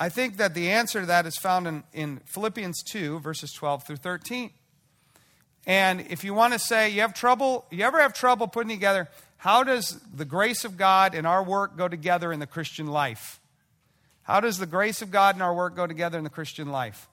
I 0.00 0.08
think 0.08 0.38
that 0.38 0.54
the 0.54 0.70
answer 0.70 1.00
to 1.00 1.06
that 1.06 1.24
is 1.24 1.36
found 1.36 1.66
in, 1.66 1.84
in 1.92 2.20
Philippians 2.26 2.82
2, 2.82 3.20
verses 3.20 3.52
12 3.52 3.86
through 3.86 3.96
13. 3.96 4.50
And 5.66 6.00
if 6.10 6.24
you 6.24 6.34
want 6.34 6.52
to 6.52 6.58
say 6.58 6.90
you 6.90 7.00
have 7.00 7.14
trouble, 7.14 7.64
you 7.70 7.84
ever 7.84 8.00
have 8.00 8.12
trouble 8.12 8.48
putting 8.48 8.70
together 8.70 9.08
how 9.38 9.62
does 9.62 10.00
the 10.12 10.24
grace 10.24 10.64
of 10.64 10.76
God 10.76 11.14
and 11.14 11.26
our 11.26 11.42
work 11.42 11.76
go 11.76 11.88
together 11.88 12.32
in 12.32 12.40
the 12.40 12.46
Christian 12.46 12.86
life? 12.86 13.38
How 14.22 14.40
does 14.40 14.58
the 14.58 14.66
grace 14.66 15.02
of 15.02 15.10
God 15.10 15.36
and 15.36 15.42
our 15.42 15.54
work 15.54 15.76
go 15.76 15.86
together 15.86 16.18
in 16.18 16.24
the 16.24 16.30
Christian 16.30 16.72
life? 16.72 17.08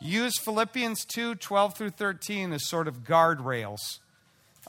Use 0.00 0.38
Philippians 0.38 1.04
2 1.04 1.36
12 1.36 1.76
through 1.76 1.90
13 1.90 2.52
as 2.52 2.66
sort 2.66 2.88
of 2.88 3.04
guardrails 3.04 3.98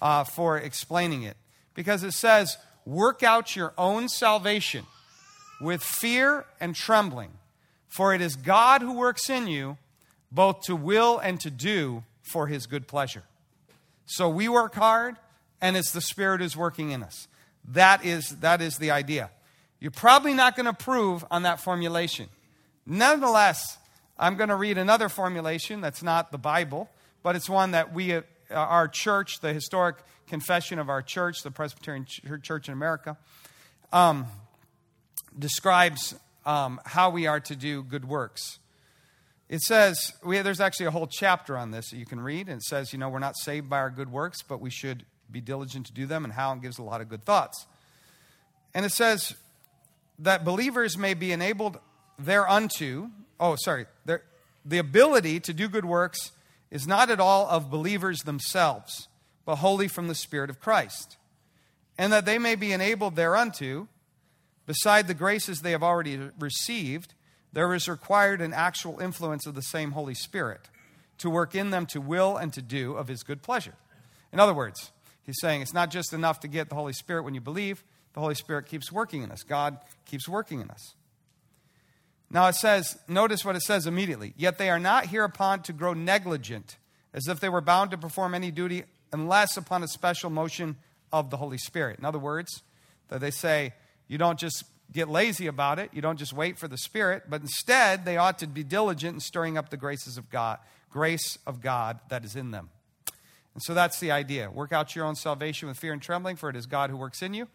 uh, 0.02 0.24
for 0.24 0.58
explaining 0.58 1.24
it. 1.24 1.38
Because 1.74 2.04
it 2.04 2.14
says, 2.14 2.58
Work 2.86 3.22
out 3.22 3.56
your 3.56 3.74
own 3.78 4.08
salvation 4.08 4.86
with 5.60 5.84
fear 5.84 6.46
and 6.60 6.74
trembling, 6.74 7.32
for 7.90 8.14
it 8.14 8.22
is 8.22 8.36
God 8.36 8.82
who 8.82 8.94
works 8.94 9.30
in 9.30 9.48
you 9.48 9.78
both 10.32 10.62
to 10.64 10.76
will 10.76 11.18
and 11.18 11.40
to 11.42 11.52
do 11.52 12.04
for 12.22 12.48
his 12.48 12.66
good 12.66 12.88
pleasure. 12.88 13.24
So 14.06 14.30
we 14.30 14.48
work 14.48 14.76
hard, 14.76 15.18
and 15.62 15.76
it's 15.76 15.92
the 15.92 16.02
Spirit 16.02 16.42
who's 16.42 16.56
working 16.56 16.92
in 16.92 17.04
us. 17.04 17.28
That 17.68 18.06
is, 18.06 18.38
that 18.40 18.62
is 18.62 18.78
the 18.78 18.92
idea. 18.92 19.32
You're 19.80 19.92
probably 19.92 20.34
not 20.34 20.56
going 20.56 20.66
to 20.66 20.74
prove 20.74 21.26
on 21.30 21.44
that 21.44 21.60
formulation. 21.60 22.30
Nonetheless, 22.86 23.78
I'm 24.20 24.36
going 24.36 24.50
to 24.50 24.56
read 24.56 24.78
another 24.78 25.10
formulation 25.10 25.80
that's 25.82 26.02
not 26.02 26.32
the 26.32 26.38
Bible, 26.38 26.90
but 27.22 27.36
it's 27.36 27.50
one 27.50 27.72
that 27.72 27.94
we, 27.94 28.14
uh, 28.14 28.24
our 28.50 28.88
church, 28.88 29.42
the 29.42 29.54
historic 29.54 29.98
confession 30.28 30.80
of 30.80 30.90
our 30.90 31.02
church, 31.02 31.44
the 31.44 31.52
Presbyterian 31.52 32.06
Church 32.42 32.68
in 32.68 32.74
America, 32.74 33.18
um, 33.94 34.26
describes 35.38 36.16
um, 36.46 36.82
how 36.86 37.10
we 37.10 37.28
are 37.28 37.40
to 37.42 37.56
do 37.56 37.84
good 37.84 38.06
works. 38.06 38.60
It 39.50 39.62
says, 39.62 40.14
we, 40.24 40.40
there's 40.42 40.60
actually 40.60 40.88
a 40.88 40.92
whole 40.92 41.08
chapter 41.08 41.58
on 41.58 41.72
this 41.72 41.92
that 41.92 41.98
you 41.98 42.06
can 42.06 42.20
read, 42.20 42.50
and 42.50 42.58
it 42.58 42.64
says, 42.64 42.92
you 42.92 43.00
know, 43.00 43.10
we're 43.10 43.20
not 43.20 43.38
saved 43.38 43.70
by 43.70 43.78
our 43.78 43.90
good 43.90 44.12
works, 44.12 44.42
but 44.42 44.60
we 44.60 44.70
should 44.70 45.06
be 45.30 45.42
diligent 45.42 45.86
to 45.86 45.94
do 45.94 46.06
them, 46.06 46.26
and 46.26 46.34
how, 46.34 46.52
and 46.52 46.62
gives 46.62 46.80
a 46.80 46.84
lot 46.84 47.02
of 47.02 47.10
good 47.10 47.24
thoughts. 47.24 47.66
And 48.74 48.86
it 48.86 48.92
says 48.92 49.36
that 50.20 50.44
believers 50.44 50.98
may 50.98 51.14
be 51.14 51.32
enabled 51.32 51.80
thereunto, 52.18 53.12
oh, 53.40 53.56
sorry, 53.56 53.86
the 54.06 54.78
ability 54.78 55.40
to 55.42 55.54
do 55.54 55.68
good 55.68 55.86
works 55.86 56.32
is 56.70 56.88
not 56.88 57.10
at 57.10 57.20
all 57.20 57.48
of 57.48 57.72
believers 57.72 58.20
themselves, 58.20 59.08
but 59.46 59.58
wholly 59.58 59.88
from 59.88 60.08
the 60.08 60.16
Spirit 60.16 60.50
of 60.50 60.60
Christ. 60.60 61.18
And 61.98 62.12
that 62.12 62.26
they 62.26 62.38
may 62.38 62.56
be 62.56 62.74
enabled 62.74 63.16
thereunto, 63.16 63.88
beside 64.66 65.08
the 65.08 65.14
graces 65.14 65.62
they 65.62 65.72
have 65.72 65.84
already 65.84 66.20
received, 66.40 67.14
there 67.54 67.74
is 67.74 67.88
required 67.88 68.42
an 68.42 68.54
actual 68.54 69.00
influence 69.00 69.46
of 69.46 69.56
the 69.56 69.62
same 69.62 69.92
Holy 69.92 70.14
Spirit 70.14 70.70
to 71.20 71.30
work 71.30 71.56
in 71.56 71.72
them 71.72 71.86
to 71.88 72.02
will 72.02 72.38
and 72.38 72.54
to 72.54 72.62
do 72.62 72.94
of 72.94 73.08
his 73.08 73.24
good 73.24 73.42
pleasure. 73.42 73.74
In 74.32 74.40
other 74.40 74.54
words, 74.54 74.92
he's 75.26 75.40
saying 75.40 75.62
it's 75.62 75.74
not 75.74 75.90
just 75.90 76.14
enough 76.14 76.42
to 76.42 76.48
get 76.48 76.70
the 76.70 76.76
Holy 76.76 76.94
Spirit 76.94 77.24
when 77.24 77.34
you 77.34 77.42
believe, 77.42 77.84
the 78.14 78.20
Holy 78.20 78.36
Spirit 78.36 78.66
keeps 78.66 78.92
working 78.92 79.24
in 79.24 79.32
us. 79.32 79.44
God 79.44 79.78
keeps 80.06 80.28
working 80.28 80.60
in 80.60 80.70
us. 80.70 80.94
Now 82.30 82.48
it 82.48 82.56
says, 82.56 82.98
notice 83.08 83.46
what 83.46 83.56
it 83.56 83.62
says 83.62 83.88
immediately. 83.88 84.34
Yet 84.36 84.58
they 84.58 84.70
are 84.70 84.80
not 84.80 85.08
hereupon 85.08 85.62
to 85.64 85.74
grow 85.74 85.94
negligent, 85.94 86.78
as 87.14 87.28
if 87.28 87.40
they 87.40 87.50
were 87.50 87.62
bound 87.62 87.92
to 87.92 87.98
perform 87.98 88.36
any 88.36 88.52
duty 88.52 88.84
unless 89.14 89.56
upon 89.56 89.84
a 89.84 89.88
special 89.88 90.30
motion 90.30 90.76
of 91.12 91.30
the 91.30 91.38
Holy 91.38 91.58
Spirit. 91.58 92.00
In 92.00 92.06
other 92.06 92.20
words, 92.20 92.64
that 93.08 93.22
they 93.22 93.32
say, 93.32 93.74
you 94.08 94.18
don't 94.18 94.38
just 94.38 94.66
get 94.92 95.08
lazy 95.08 95.48
about 95.48 95.80
it. 95.80 95.90
You 95.94 96.02
don't 96.02 96.18
just 96.18 96.34
wait 96.34 96.58
for 96.58 96.68
the 96.68 96.78
Spirit, 96.78 97.24
but 97.30 97.42
instead 97.42 98.06
they 98.06 98.18
ought 98.18 98.40
to 98.40 98.48
be 98.48 98.64
diligent 98.64 99.16
in 99.16 99.20
stirring 99.20 99.58
up 99.58 99.70
the 99.70 99.78
graces 99.78 100.18
of 100.18 100.30
God, 100.30 100.60
grace 100.90 101.38
of 101.48 101.62
God 101.62 102.00
that 102.10 102.26
is 102.26 102.36
in 102.36 102.52
them. 102.52 102.70
And 103.54 103.64
so 103.64 103.74
that's 103.74 104.00
the 104.00 104.12
idea. 104.12 104.52
Work 104.52 104.72
out 104.72 104.96
your 104.96 105.06
own 105.06 105.16
salvation 105.16 105.68
with 105.68 105.78
fear 105.78 105.94
and 105.94 106.02
trembling, 106.02 106.36
for 106.36 106.50
it 106.50 106.56
is 106.56 106.66
God 106.66 106.90
who 106.90 106.98
works 106.98 107.22
in 107.22 107.34
you. 107.34 107.48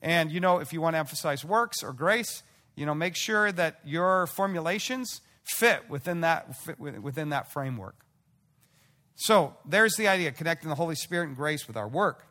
And 0.00 0.32
you 0.32 0.40
know, 0.40 0.58
if 0.58 0.72
you 0.72 0.80
want 0.80 0.94
to 0.94 0.98
emphasize 0.98 1.44
works 1.44 1.82
or 1.82 1.92
grace, 1.92 2.42
you 2.74 2.86
know, 2.86 2.94
make 2.94 3.16
sure 3.16 3.52
that 3.52 3.80
your 3.84 4.26
formulations 4.28 5.20
fit 5.42 5.88
within 5.88 6.22
that, 6.22 6.56
fit 6.56 6.78
within 6.78 7.30
that 7.30 7.52
framework. 7.52 7.96
So 9.14 9.54
there's 9.64 9.94
the 9.96 10.08
idea, 10.08 10.32
connecting 10.32 10.68
the 10.68 10.74
Holy 10.74 10.94
Spirit 10.94 11.28
and 11.28 11.36
grace 11.36 11.66
with 11.66 11.76
our 11.76 11.88
work. 11.88 12.26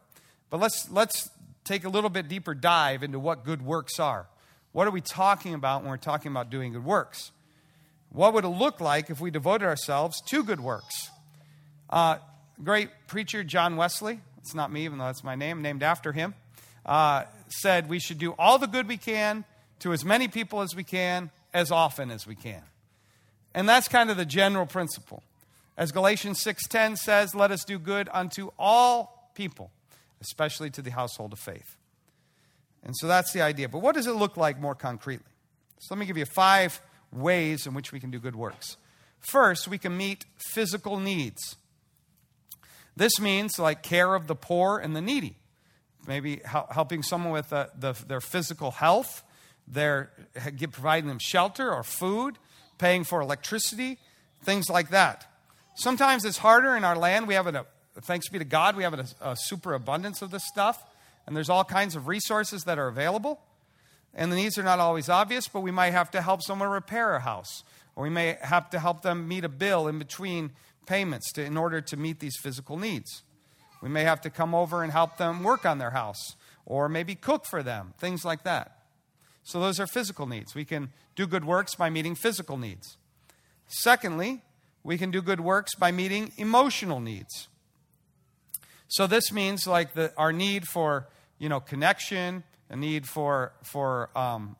But 0.49 0.59
let's, 0.59 0.89
let's 0.89 1.29
take 1.63 1.83
a 1.83 1.89
little 1.89 2.09
bit 2.09 2.27
deeper 2.27 2.53
dive 2.53 3.03
into 3.03 3.19
what 3.19 3.45
good 3.45 3.61
works 3.61 3.99
are. 3.99 4.27
What 4.71 4.87
are 4.87 4.91
we 4.91 5.01
talking 5.01 5.53
about 5.53 5.81
when 5.81 5.91
we're 5.91 5.97
talking 5.97 6.31
about 6.31 6.49
doing 6.49 6.73
good 6.73 6.85
works? 6.85 7.31
What 8.09 8.33
would 8.33 8.43
it 8.43 8.49
look 8.49 8.81
like 8.81 9.09
if 9.09 9.21
we 9.21 9.31
devoted 9.31 9.65
ourselves 9.65 10.21
to 10.27 10.43
good 10.43 10.59
works? 10.59 11.09
Uh, 11.89 12.17
great 12.61 12.89
preacher 13.07 13.43
John 13.43 13.77
Wesley, 13.77 14.19
it's 14.37 14.55
not 14.55 14.71
me, 14.71 14.85
even 14.85 14.97
though 14.97 15.05
that's 15.05 15.23
my 15.23 15.35
name, 15.35 15.61
named 15.61 15.83
after 15.83 16.11
him, 16.11 16.33
uh, 16.85 17.25
said 17.47 17.89
we 17.89 17.99
should 17.99 18.17
do 18.17 18.33
all 18.39 18.57
the 18.57 18.67
good 18.67 18.87
we 18.87 18.97
can 18.97 19.45
to 19.81 19.93
as 19.93 20.05
many 20.05 20.27
people 20.27 20.61
as 20.61 20.75
we 20.75 20.83
can, 20.83 21.29
as 21.53 21.71
often 21.71 22.09
as 22.09 22.25
we 22.25 22.35
can. 22.35 22.63
And 23.53 23.67
that's 23.67 23.87
kind 23.87 24.09
of 24.09 24.17
the 24.17 24.25
general 24.25 24.65
principle. 24.65 25.23
As 25.77 25.91
Galatians 25.91 26.43
6:10 26.43 26.97
says, 26.97 27.35
let 27.35 27.51
us 27.51 27.63
do 27.63 27.79
good 27.79 28.09
unto 28.13 28.51
all 28.57 29.31
people, 29.35 29.71
especially 30.21 30.69
to 30.71 30.81
the 30.81 30.91
household 30.91 31.33
of 31.33 31.39
faith. 31.39 31.77
And 32.83 32.95
so 32.97 33.07
that's 33.07 33.31
the 33.33 33.41
idea. 33.41 33.69
But 33.69 33.79
what 33.79 33.95
does 33.95 34.07
it 34.07 34.13
look 34.13 34.37
like 34.37 34.59
more 34.59 34.75
concretely? 34.75 35.31
So 35.79 35.93
let 35.93 35.99
me 35.99 36.05
give 36.05 36.17
you 36.17 36.25
five 36.25 36.81
ways 37.11 37.67
in 37.67 37.73
which 37.73 37.91
we 37.91 37.99
can 37.99 38.11
do 38.11 38.19
good 38.19 38.35
works. 38.35 38.77
First, 39.19 39.67
we 39.67 39.77
can 39.77 39.95
meet 39.97 40.25
physical 40.53 40.99
needs. 40.99 41.55
This 42.95 43.19
means 43.19 43.59
like 43.59 43.83
care 43.83 44.15
of 44.15 44.27
the 44.27 44.35
poor 44.35 44.79
and 44.79 44.95
the 44.95 45.01
needy, 45.01 45.37
maybe 46.07 46.41
helping 46.43 47.03
someone 47.03 47.31
with 47.31 47.53
uh, 47.53 47.67
the, 47.77 47.93
their 48.07 48.21
physical 48.21 48.71
health, 48.71 49.23
their, 49.67 50.11
providing 50.71 51.07
them 51.07 51.19
shelter 51.19 51.71
or 51.73 51.83
food, 51.83 52.37
paying 52.77 53.03
for 53.03 53.21
electricity, 53.21 53.97
things 54.43 54.69
like 54.69 54.89
that. 54.89 55.27
Sometimes 55.75 56.25
it's 56.25 56.39
harder 56.39 56.75
in 56.75 56.83
our 56.83 56.95
land. 56.95 57.27
We 57.27 57.35
have 57.35 57.47
a, 57.47 57.65
thanks 58.01 58.29
be 58.29 58.39
to 58.39 58.45
God, 58.45 58.75
we 58.75 58.83
have 58.83 58.93
a, 58.93 59.05
a 59.21 59.35
superabundance 59.37 60.21
of 60.21 60.31
this 60.31 60.43
stuff 60.47 60.83
and 61.25 61.35
there's 61.35 61.49
all 61.49 61.63
kinds 61.63 61.95
of 61.95 62.07
resources 62.07 62.63
that 62.63 62.79
are 62.79 62.87
available. 62.87 63.39
And 64.13 64.31
the 64.31 64.35
needs 64.35 64.57
are 64.57 64.63
not 64.63 64.79
always 64.79 65.07
obvious, 65.07 65.47
but 65.47 65.61
we 65.61 65.71
might 65.71 65.91
have 65.91 66.11
to 66.11 66.21
help 66.21 66.41
someone 66.41 66.69
repair 66.69 67.15
a 67.15 67.21
house, 67.21 67.63
or 67.95 68.03
we 68.03 68.09
may 68.09 68.37
have 68.41 68.69
to 68.71 68.79
help 68.79 69.01
them 69.01 69.27
meet 69.27 69.45
a 69.45 69.49
bill 69.49 69.87
in 69.87 69.99
between 69.99 70.51
payments 70.85 71.31
to, 71.33 71.43
in 71.43 71.55
order 71.55 71.79
to 71.79 71.95
meet 71.95 72.19
these 72.19 72.35
physical 72.35 72.77
needs. 72.77 73.23
We 73.81 73.89
may 73.89 74.03
have 74.03 74.21
to 74.21 74.29
come 74.29 74.53
over 74.53 74.83
and 74.83 74.91
help 74.91 75.17
them 75.17 75.43
work 75.43 75.65
on 75.65 75.77
their 75.77 75.91
house, 75.91 76.35
or 76.65 76.89
maybe 76.89 77.15
cook 77.15 77.45
for 77.45 77.63
them, 77.63 77.93
things 77.97 78.25
like 78.25 78.43
that. 78.43 78.80
So, 79.43 79.59
those 79.59 79.79
are 79.79 79.87
physical 79.87 80.27
needs. 80.27 80.55
We 80.55 80.65
can 80.65 80.89
do 81.15 81.27
good 81.27 81.45
works 81.45 81.75
by 81.75 81.89
meeting 81.89 82.15
physical 82.15 82.57
needs. 82.57 82.97
Secondly, 83.67 84.41
we 84.83 84.97
can 84.97 85.11
do 85.11 85.21
good 85.21 85.39
works 85.39 85.75
by 85.75 85.91
meeting 85.91 86.31
emotional 86.37 86.99
needs. 86.99 87.47
So 88.91 89.07
this 89.07 89.31
means 89.31 89.65
like 89.67 89.93
the, 89.93 90.11
our 90.17 90.33
need 90.33 90.67
for 90.67 91.07
you 91.39 91.47
know 91.47 91.61
connection, 91.61 92.43
a 92.69 92.75
need 92.75 93.07
for 93.07 93.53
for 93.63 94.09
um, 94.17 94.57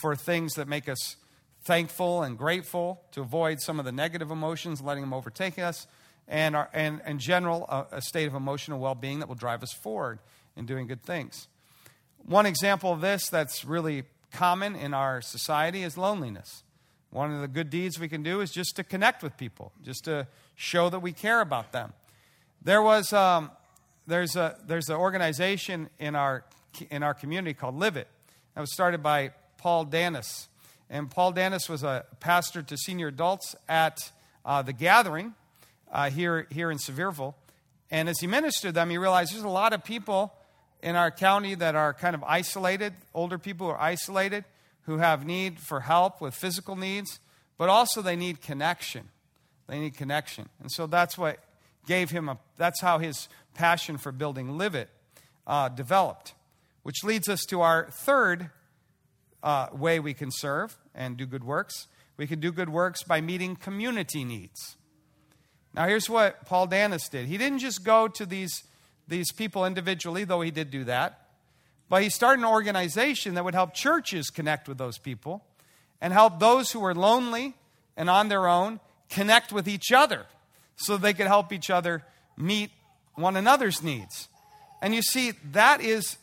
for 0.00 0.16
things 0.16 0.54
that 0.54 0.66
make 0.66 0.88
us 0.88 1.16
thankful 1.64 2.24
and 2.24 2.36
grateful 2.36 3.00
to 3.12 3.20
avoid 3.20 3.60
some 3.60 3.78
of 3.78 3.84
the 3.84 3.92
negative 3.92 4.32
emotions, 4.32 4.80
letting 4.80 5.02
them 5.02 5.12
overtake 5.12 5.56
us, 5.58 5.86
and 6.26 6.56
our, 6.56 6.68
and 6.72 7.00
in 7.06 7.20
general 7.20 7.64
a, 7.68 7.98
a 7.98 8.02
state 8.02 8.26
of 8.26 8.34
emotional 8.34 8.80
well-being 8.80 9.20
that 9.20 9.28
will 9.28 9.36
drive 9.36 9.62
us 9.62 9.72
forward 9.72 10.18
in 10.56 10.66
doing 10.66 10.88
good 10.88 11.04
things. 11.04 11.46
One 12.26 12.46
example 12.46 12.92
of 12.92 13.00
this 13.00 13.28
that's 13.28 13.64
really 13.64 14.04
common 14.32 14.76
in 14.76 14.94
our 14.94 15.20
society 15.20 15.82
is 15.82 15.96
loneliness. 15.98 16.62
One 17.10 17.34
of 17.34 17.40
the 17.40 17.48
good 17.48 17.70
deeds 17.70 17.98
we 17.98 18.08
can 18.08 18.22
do 18.22 18.40
is 18.40 18.52
just 18.52 18.76
to 18.76 18.84
connect 18.84 19.22
with 19.22 19.36
people, 19.36 19.72
just 19.82 20.04
to 20.04 20.28
show 20.54 20.88
that 20.90 21.00
we 21.00 21.12
care 21.12 21.40
about 21.40 21.72
them. 21.72 21.92
There 22.62 22.82
was 22.82 23.12
um, 23.12 23.50
there's, 24.10 24.36
a, 24.36 24.56
there's 24.66 24.88
an 24.88 24.96
organization 24.96 25.88
in 25.98 26.14
our, 26.14 26.44
in 26.90 27.02
our 27.02 27.14
community 27.14 27.54
called 27.54 27.76
Live 27.76 27.96
It. 27.96 28.08
That 28.54 28.60
was 28.60 28.72
started 28.72 29.02
by 29.02 29.30
Paul 29.56 29.86
Danis. 29.86 30.48
And 30.90 31.10
Paul 31.10 31.32
Danis 31.32 31.68
was 31.68 31.84
a 31.84 32.04
pastor 32.18 32.62
to 32.62 32.76
senior 32.76 33.08
adults 33.08 33.54
at 33.68 34.12
uh, 34.44 34.62
the 34.62 34.72
gathering 34.72 35.34
uh, 35.92 36.10
here, 36.10 36.48
here 36.50 36.70
in 36.70 36.78
Sevierville. 36.78 37.34
And 37.90 38.08
as 38.08 38.18
he 38.18 38.26
ministered 38.26 38.74
them, 38.74 38.90
he 38.90 38.98
realized 38.98 39.32
there's 39.32 39.44
a 39.44 39.48
lot 39.48 39.72
of 39.72 39.84
people 39.84 40.32
in 40.82 40.96
our 40.96 41.10
county 41.10 41.54
that 41.54 41.74
are 41.74 41.92
kind 41.92 42.14
of 42.14 42.22
isolated, 42.24 42.94
older 43.14 43.38
people 43.38 43.66
who 43.66 43.72
are 43.72 43.80
isolated, 43.80 44.44
who 44.82 44.98
have 44.98 45.24
need 45.24 45.60
for 45.60 45.80
help 45.80 46.20
with 46.20 46.34
physical 46.34 46.76
needs, 46.76 47.20
but 47.58 47.68
also 47.68 48.02
they 48.02 48.16
need 48.16 48.40
connection. 48.40 49.08
They 49.66 49.78
need 49.78 49.96
connection. 49.96 50.48
And 50.60 50.70
so 50.70 50.86
that's 50.86 51.16
what 51.16 51.38
gave 51.86 52.10
him 52.10 52.28
a, 52.28 52.38
that's 52.56 52.80
how 52.80 52.98
his 52.98 53.28
passion 53.54 53.98
for 53.98 54.12
building 54.12 54.56
Live 54.58 54.74
It 54.74 54.88
uh, 55.46 55.68
developed. 55.68 56.34
Which 56.82 57.04
leads 57.04 57.28
us 57.28 57.44
to 57.50 57.60
our 57.60 57.90
third 57.90 58.50
uh, 59.42 59.68
way 59.72 60.00
we 60.00 60.14
can 60.14 60.30
serve 60.30 60.78
and 60.94 61.16
do 61.16 61.26
good 61.26 61.44
works. 61.44 61.86
We 62.16 62.26
can 62.26 62.40
do 62.40 62.52
good 62.52 62.68
works 62.68 63.02
by 63.02 63.20
meeting 63.20 63.56
community 63.56 64.24
needs. 64.24 64.76
Now, 65.72 65.86
here's 65.86 66.10
what 66.10 66.46
Paul 66.46 66.66
Danis 66.66 67.08
did. 67.10 67.26
He 67.26 67.38
didn't 67.38 67.60
just 67.60 67.84
go 67.84 68.08
to 68.08 68.26
these, 68.26 68.64
these 69.10 69.32
people 69.32 69.66
individually, 69.66 70.24
though 70.24 70.40
he 70.40 70.50
did 70.50 70.70
do 70.70 70.84
that, 70.84 71.26
but 71.90 72.02
he 72.02 72.08
started 72.08 72.40
an 72.40 72.48
organization 72.48 73.34
that 73.34 73.44
would 73.44 73.54
help 73.54 73.74
churches 73.74 74.30
connect 74.30 74.68
with 74.68 74.78
those 74.78 74.96
people 74.96 75.44
and 76.00 76.12
help 76.12 76.38
those 76.38 76.70
who 76.72 76.80
were 76.80 76.94
lonely 76.94 77.54
and 77.96 78.08
on 78.08 78.28
their 78.28 78.48
own 78.48 78.80
connect 79.10 79.52
with 79.52 79.68
each 79.68 79.92
other 79.92 80.24
so 80.76 80.96
they 80.96 81.12
could 81.12 81.26
help 81.26 81.52
each 81.52 81.68
other 81.68 82.04
meet 82.36 82.70
one 83.14 83.36
another's 83.36 83.82
needs. 83.82 84.28
And 84.80 84.94
you 84.94 85.02
see, 85.02 85.32
that 85.52 85.80
is 85.80 86.16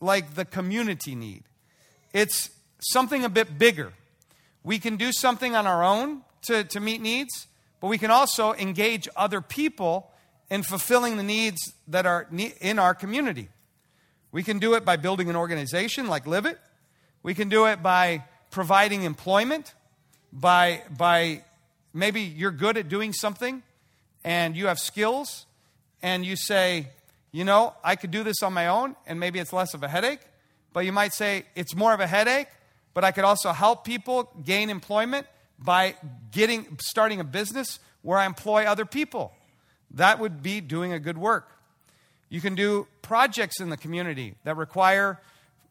like 0.00 0.34
the 0.34 0.44
community 0.44 1.14
need. 1.14 1.44
It's 2.12 2.50
something 2.80 3.24
a 3.24 3.28
bit 3.28 3.58
bigger. 3.58 3.92
We 4.62 4.78
can 4.78 4.96
do 4.96 5.12
something 5.12 5.54
on 5.54 5.66
our 5.66 5.82
own 5.82 6.22
to, 6.42 6.64
to 6.64 6.80
meet 6.80 7.00
needs, 7.00 7.46
but 7.80 7.86
we 7.86 7.98
can 7.98 8.10
also 8.10 8.52
engage 8.54 9.08
other 9.16 9.40
people 9.40 10.10
in 10.54 10.62
fulfilling 10.62 11.16
the 11.16 11.22
needs 11.24 11.72
that 11.88 12.06
are 12.06 12.28
in 12.60 12.78
our 12.78 12.94
community. 12.94 13.48
We 14.30 14.44
can 14.44 14.60
do 14.60 14.74
it 14.74 14.84
by 14.84 14.94
building 14.94 15.28
an 15.28 15.34
organization 15.34 16.06
like 16.06 16.28
Live 16.28 16.46
It. 16.46 16.60
We 17.24 17.34
can 17.34 17.48
do 17.48 17.66
it 17.66 17.82
by 17.82 18.22
providing 18.52 19.02
employment, 19.02 19.74
by, 20.32 20.82
by 20.96 21.42
maybe 21.92 22.20
you're 22.20 22.52
good 22.52 22.76
at 22.76 22.88
doing 22.88 23.12
something 23.12 23.64
and 24.22 24.56
you 24.56 24.68
have 24.68 24.78
skills 24.78 25.46
and 26.02 26.24
you 26.24 26.36
say, 26.36 26.86
you 27.32 27.42
know, 27.42 27.74
I 27.82 27.96
could 27.96 28.12
do 28.12 28.22
this 28.22 28.40
on 28.40 28.52
my 28.52 28.68
own 28.68 28.94
and 29.08 29.18
maybe 29.18 29.40
it's 29.40 29.52
less 29.52 29.74
of 29.74 29.82
a 29.82 29.88
headache. 29.88 30.20
But 30.72 30.84
you 30.84 30.92
might 30.92 31.14
say 31.14 31.46
it's 31.56 31.74
more 31.74 31.92
of 31.92 31.98
a 31.98 32.06
headache, 32.06 32.46
but 32.94 33.02
I 33.02 33.10
could 33.10 33.24
also 33.24 33.50
help 33.50 33.84
people 33.84 34.30
gain 34.44 34.70
employment 34.70 35.26
by 35.58 35.96
getting 36.30 36.78
starting 36.80 37.18
a 37.18 37.24
business 37.24 37.80
where 38.02 38.20
I 38.20 38.26
employ 38.26 38.66
other 38.66 38.84
people. 38.84 39.32
That 39.94 40.18
would 40.18 40.42
be 40.42 40.60
doing 40.60 40.92
a 40.92 40.98
good 40.98 41.18
work. 41.18 41.50
You 42.28 42.40
can 42.40 42.54
do 42.54 42.86
projects 43.02 43.60
in 43.60 43.70
the 43.70 43.76
community 43.76 44.34
that 44.44 44.56
require 44.56 45.20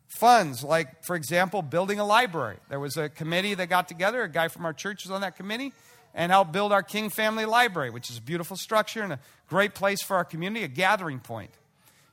funds, 0.07 0.63
like, 0.63 1.03
for 1.03 1.15
example, 1.15 1.61
building 1.61 1.99
a 1.99 2.05
library. 2.05 2.57
There 2.69 2.79
was 2.79 2.97
a 2.97 3.09
committee 3.09 3.53
that 3.55 3.67
got 3.67 3.87
together, 3.87 4.23
a 4.23 4.29
guy 4.29 4.47
from 4.47 4.65
our 4.65 4.73
church 4.73 5.03
was 5.03 5.11
on 5.11 5.21
that 5.21 5.35
committee, 5.35 5.73
and 6.13 6.31
helped 6.31 6.51
build 6.51 6.71
our 6.71 6.83
King 6.83 7.09
Family 7.09 7.45
Library, 7.45 7.89
which 7.89 8.09
is 8.09 8.17
a 8.17 8.21
beautiful 8.21 8.55
structure 8.55 9.01
and 9.01 9.13
a 9.13 9.19
great 9.49 9.73
place 9.73 10.01
for 10.01 10.15
our 10.15 10.23
community, 10.23 10.63
a 10.63 10.67
gathering 10.67 11.19
point. 11.19 11.51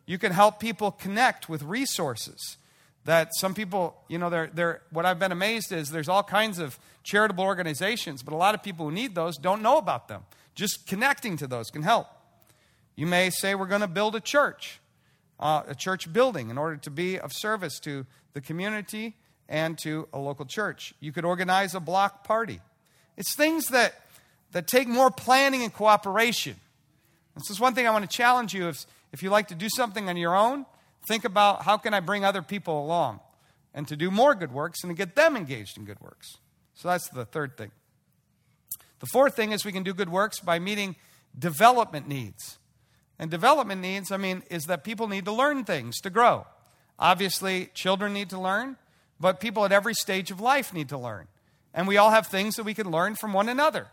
You 0.07 0.19
can 0.19 0.33
help 0.33 0.59
people 0.59 0.91
connect 0.91 1.49
with 1.49 1.63
resources 1.63 2.57
that 3.05 3.31
some 3.39 3.55
people, 3.55 3.97
you 4.09 4.19
know, 4.19 4.31
they're, 4.31 4.51
they're, 4.53 4.83
what 4.91 5.07
I've 5.07 5.19
been 5.19 5.33
amazed 5.33 5.73
is 5.73 5.91
there's 5.91 6.09
all 6.09 6.23
kinds 6.23 6.59
of 6.59 6.79
charitable 7.03 7.45
organizations, 7.45 8.23
but 8.23 8.35
a 8.35 8.37
lot 8.37 8.55
of 8.55 8.63
people 8.63 8.87
who 8.87 8.93
need 8.93 9.15
those 9.15 9.37
don't 9.37 9.63
know 9.63 9.79
about 9.79 10.09
them. 10.09 10.23
Just 10.55 10.87
connecting 10.87 11.37
to 11.39 11.47
those 11.47 11.71
can 11.71 11.83
help. 11.83 12.07
You 12.97 13.07
may 13.07 13.31
say, 13.31 13.55
We're 13.55 13.67
going 13.67 13.81
to 13.81 13.89
build 13.89 14.15
a 14.17 14.21
church, 14.21 14.81
uh, 15.39 15.63
a 15.67 15.75
church 15.75 16.13
building, 16.13 16.51
in 16.51 16.59
order 16.59 16.77
to 16.77 16.91
be 16.91 17.19
of 17.19 17.33
service 17.33 17.79
to 17.81 18.07
the 18.33 18.41
community 18.41 19.17
and 19.49 19.79
to 19.79 20.09
a 20.13 20.19
local 20.19 20.45
church. 20.45 20.95
You 21.01 21.13
could 21.13 21.25
organize 21.25 21.75
a 21.75 21.81
block 21.81 22.25
party. 22.25 22.61
It's 23.17 23.35
things 23.35 23.67
that, 23.69 23.95
that 24.53 24.67
take 24.67 24.89
more 24.89 25.11
planning 25.11 25.63
and 25.63 25.73
cooperation. 25.73 26.57
This 27.35 27.51
is 27.51 27.61
one 27.61 27.75
thing 27.75 27.87
I 27.87 27.91
want 27.91 28.09
to 28.09 28.17
challenge 28.17 28.55
you. 28.55 28.69
If, 28.69 28.87
if 29.13 29.23
you 29.23 29.31
like 29.31 29.49
to 29.49 29.55
do 29.55 29.69
something 29.69 30.09
on 30.09 30.17
your 30.17 30.37
own, 30.37 30.67
think 31.07 31.25
about 31.25 31.63
how 31.63 31.77
can 31.77 31.95
I 31.95 32.01
bring 32.01 32.25
other 32.25 32.43
people 32.43 32.85
along 32.85 33.21
and 33.75 33.87
to 33.89 33.97
do 33.97 34.11
more 34.11 34.35
good 34.35 34.53
works 34.53 34.83
and 34.83 34.91
to 34.91 34.95
get 34.95 35.17
them 35.17 35.37
engaged 35.37 35.79
in 35.79 35.85
good 35.85 36.01
works. 36.01 36.37
So 36.75 36.89
that's 36.89 37.09
the 37.09 37.25
third 37.25 37.57
thing. 37.57 37.71
The 39.01 39.07
fourth 39.07 39.35
thing 39.35 39.53
is 39.53 39.65
we 39.65 39.73
can 39.73 39.83
do 39.83 39.93
good 39.93 40.11
works 40.11 40.41
by 40.41 40.59
meeting 40.59 40.97
development 41.39 42.07
needs. 42.07 42.59
And 43.19 43.31
development 43.31 43.81
needs, 43.81 44.11
I 44.13 44.17
mean, 44.17 44.43
is 44.51 44.65
that 44.65 44.85
people 44.85 45.09
need 45.09 45.25
to 45.27 45.33
learn 45.33 45.65
things 45.65 46.01
to 46.01 46.11
grow. 46.11 46.47
Obviously, 46.99 47.71
children 47.75 48.13
need 48.13 48.31
to 48.31 48.41
learn, 48.41 48.77
but 49.19 49.41
people 49.41 49.65
at 49.65 49.73
every 49.73 49.95
stage 49.95 50.31
of 50.31 50.41
life 50.41 50.73
need 50.73 50.89
to 50.91 50.99
learn. 50.99 51.29
And 51.73 51.89
we 51.89 51.97
all 51.97 52.11
have 52.11 52.27
things 52.27 52.57
that 52.57 52.65
we 52.65 52.75
can 52.75 52.91
learn 52.91 53.15
from 53.15 53.33
one 53.33 53.49
another. 53.49 53.89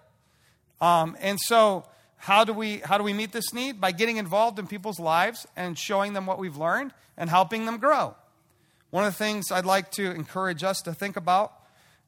Um, 0.82 1.18
and 1.20 1.40
so, 1.40 1.86
how 2.18 2.44
do, 2.44 2.52
we, 2.52 2.78
how 2.78 2.98
do 2.98 3.04
we 3.04 3.14
meet 3.14 3.32
this 3.32 3.54
need? 3.54 3.80
By 3.80 3.92
getting 3.92 4.18
involved 4.18 4.60
in 4.60 4.68
people's 4.68 5.00
lives 5.00 5.46
and 5.56 5.78
showing 5.78 6.14
them 6.14 6.26
what 6.26 6.40
we've 6.40 6.58
learned 6.58 6.94
and 7.16 7.30
helping 7.30 7.66
them 7.66 7.78
grow. 7.78 8.16
One 8.90 9.06
of 9.06 9.14
the 9.14 9.18
things 9.18 9.52
I'd 9.52 9.66
like 9.66 9.92
to 9.92 10.12
encourage 10.12 10.64
us 10.64 10.82
to 10.84 10.94
think 10.94 11.18
about 11.18 11.54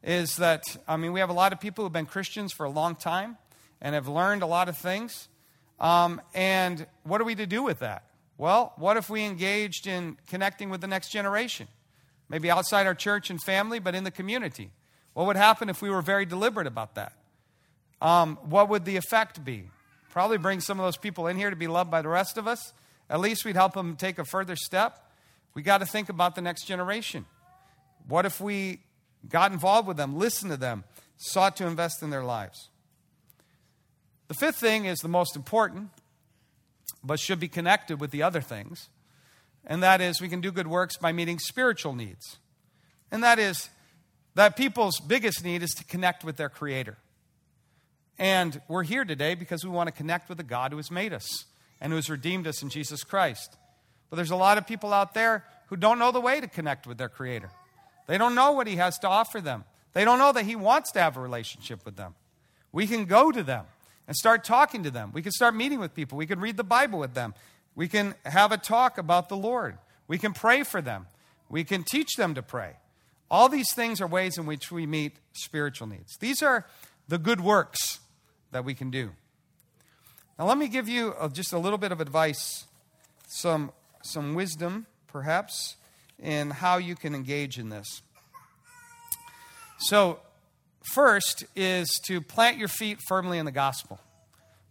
is 0.03 0.37
that, 0.37 0.63
I 0.87 0.97
mean, 0.97 1.13
we 1.13 1.19
have 1.19 1.29
a 1.29 1.33
lot 1.33 1.53
of 1.53 1.59
people 1.59 1.83
who've 1.83 1.93
been 1.93 2.05
Christians 2.05 2.53
for 2.53 2.65
a 2.65 2.69
long 2.69 2.95
time 2.95 3.37
and 3.81 3.95
have 3.95 4.07
learned 4.07 4.43
a 4.43 4.45
lot 4.45 4.69
of 4.69 4.77
things. 4.77 5.27
Um, 5.79 6.21
and 6.33 6.85
what 7.03 7.21
are 7.21 7.23
we 7.23 7.35
to 7.35 7.45
do 7.45 7.63
with 7.63 7.79
that? 7.79 8.03
Well, 8.37 8.73
what 8.77 8.97
if 8.97 9.09
we 9.09 9.23
engaged 9.23 9.87
in 9.87 10.17
connecting 10.27 10.69
with 10.69 10.81
the 10.81 10.87
next 10.87 11.09
generation? 11.09 11.67
Maybe 12.29 12.49
outside 12.49 12.87
our 12.87 12.95
church 12.95 13.29
and 13.29 13.41
family, 13.41 13.79
but 13.79 13.95
in 13.95 14.03
the 14.03 14.11
community. 14.11 14.71
What 15.13 15.27
would 15.27 15.35
happen 15.35 15.67
if 15.69 15.81
we 15.81 15.89
were 15.89 16.01
very 16.01 16.25
deliberate 16.25 16.67
about 16.67 16.95
that? 16.95 17.13
Um, 18.01 18.37
what 18.43 18.69
would 18.69 18.85
the 18.85 18.95
effect 18.95 19.43
be? 19.43 19.69
Probably 20.11 20.37
bring 20.37 20.61
some 20.61 20.79
of 20.79 20.85
those 20.85 20.97
people 20.97 21.27
in 21.27 21.37
here 21.37 21.49
to 21.49 21.55
be 21.55 21.67
loved 21.67 21.91
by 21.91 22.01
the 22.01 22.07
rest 22.07 22.37
of 22.37 22.47
us. 22.47 22.73
At 23.09 23.19
least 23.19 23.43
we'd 23.43 23.55
help 23.55 23.73
them 23.73 23.95
take 23.95 24.19
a 24.19 24.25
further 24.25 24.55
step. 24.55 25.11
We 25.53 25.61
got 25.61 25.79
to 25.79 25.85
think 25.85 26.09
about 26.09 26.35
the 26.35 26.41
next 26.41 26.65
generation. 26.65 27.25
What 28.07 28.25
if 28.25 28.39
we 28.39 28.79
got 29.27 29.51
involved 29.51 29.87
with 29.87 29.97
them, 29.97 30.17
listened 30.17 30.51
to 30.51 30.57
them, 30.57 30.83
sought 31.17 31.57
to 31.57 31.67
invest 31.67 32.01
in 32.01 32.09
their 32.09 32.23
lives? 32.23 32.69
The 34.27 34.33
fifth 34.35 34.57
thing 34.57 34.85
is 34.85 34.99
the 34.99 35.07
most 35.07 35.35
important, 35.35 35.89
but 37.03 37.19
should 37.19 37.39
be 37.39 37.47
connected 37.47 37.99
with 37.99 38.11
the 38.11 38.23
other 38.23 38.41
things, 38.41 38.89
and 39.65 39.81
that 39.83 40.01
is 40.01 40.21
we 40.21 40.29
can 40.29 40.41
do 40.41 40.51
good 40.51 40.67
works 40.67 40.97
by 40.97 41.11
meeting 41.11 41.39
spiritual 41.39 41.93
needs. 41.93 42.37
And 43.11 43.23
that 43.23 43.39
is 43.39 43.69
that 44.35 44.55
people's 44.55 44.99
biggest 44.99 45.43
need 45.43 45.63
is 45.63 45.71
to 45.71 45.83
connect 45.83 46.23
with 46.23 46.37
their 46.37 46.49
Creator. 46.49 46.97
And 48.17 48.61
we're 48.67 48.83
here 48.83 49.05
today 49.05 49.33
because 49.35 49.63
we 49.63 49.69
want 49.69 49.87
to 49.87 49.93
connect 49.93 50.29
with 50.29 50.37
the 50.37 50.43
God 50.43 50.71
who 50.71 50.77
has 50.77 50.91
made 50.91 51.13
us 51.13 51.45
and 51.81 51.91
who 51.91 51.95
has 51.95 52.09
redeemed 52.09 52.47
us 52.47 52.61
in 52.61 52.69
Jesus 52.69 53.03
Christ. 53.03 53.57
But 54.09 54.17
there's 54.17 54.31
a 54.31 54.35
lot 54.35 54.57
of 54.57 54.67
people 54.67 54.93
out 54.93 55.13
there 55.13 55.45
who 55.67 55.75
don't 55.75 55.99
know 55.99 56.11
the 56.11 56.21
way 56.21 56.41
to 56.41 56.47
connect 56.47 56.85
with 56.85 56.97
their 56.97 57.09
Creator. 57.09 57.49
They 58.09 58.17
don't 58.17 58.33
know 58.33 58.53
what 58.53 58.65
He 58.65 58.77
has 58.77 58.97
to 58.99 59.07
offer 59.07 59.39
them, 59.39 59.65
they 59.93 60.03
don't 60.03 60.17
know 60.17 60.33
that 60.33 60.45
He 60.45 60.55
wants 60.55 60.91
to 60.93 60.99
have 60.99 61.15
a 61.15 61.21
relationship 61.21 61.85
with 61.85 61.95
them. 61.95 62.15
We 62.71 62.87
can 62.87 63.05
go 63.05 63.31
to 63.31 63.43
them 63.43 63.65
and 64.07 64.15
start 64.15 64.43
talking 64.43 64.81
to 64.81 64.89
them. 64.89 65.11
We 65.13 65.21
can 65.21 65.31
start 65.31 65.55
meeting 65.55 65.79
with 65.79 65.93
people. 65.93 66.17
We 66.17 66.25
can 66.25 66.39
read 66.39 66.57
the 66.57 66.63
Bible 66.63 66.97
with 66.97 67.13
them. 67.13 67.35
We 67.75 67.87
can 67.87 68.15
have 68.25 68.51
a 68.51 68.57
talk 68.57 68.97
about 68.97 69.29
the 69.29 69.37
Lord. 69.37 69.77
We 70.07 70.17
can 70.17 70.33
pray 70.33 70.63
for 70.63 70.81
them. 70.81 71.05
We 71.49 71.63
can 71.63 71.83
teach 71.83 72.15
them 72.17 72.33
to 72.33 72.41
pray. 72.41 72.77
All 73.29 73.47
these 73.47 73.71
things 73.75 74.01
are 74.01 74.07
ways 74.07 74.39
in 74.39 74.47
which 74.47 74.71
we 74.71 74.87
meet 74.87 75.17
spiritual 75.33 75.85
needs. 75.85 76.17
These 76.17 76.41
are 76.41 76.65
the 77.07 77.19
good 77.19 77.41
works 77.41 77.99
that 78.51 78.65
we 78.65 78.73
can 78.73 78.89
do. 78.89 79.11
Now, 80.39 80.47
let 80.47 80.57
me 80.57 80.67
give 80.67 80.89
you 80.89 81.13
just 81.31 81.53
a 81.53 81.59
little 81.59 81.77
bit 81.77 81.91
of 81.91 82.01
advice, 82.01 82.65
some, 83.27 83.71
some 84.01 84.33
wisdom, 84.33 84.87
perhaps, 85.05 85.75
in 86.21 86.51
how 86.51 86.77
you 86.77 86.95
can 86.95 87.15
engage 87.15 87.57
in 87.57 87.69
this. 87.69 88.01
So, 89.79 90.19
first 90.93 91.45
is 91.55 91.87
to 92.07 92.21
plant 92.21 92.57
your 92.57 92.67
feet 92.67 92.99
firmly 93.07 93.37
in 93.37 93.45
the 93.45 93.51
gospel. 93.51 93.99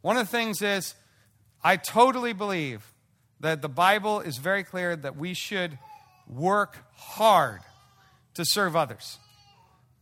One 0.02 0.16
of 0.16 0.26
the 0.26 0.30
things 0.30 0.62
is, 0.62 0.94
I 1.62 1.76
totally 1.76 2.32
believe 2.32 2.92
that 3.40 3.62
the 3.62 3.68
Bible 3.68 4.20
is 4.20 4.37
very 4.37 4.64
clear 4.64 4.96
that 4.96 5.16
we 5.16 5.34
should 5.34 5.78
work 6.28 6.76
hard 6.94 7.61
to 8.34 8.44
serve 8.44 8.76
others. 8.76 9.18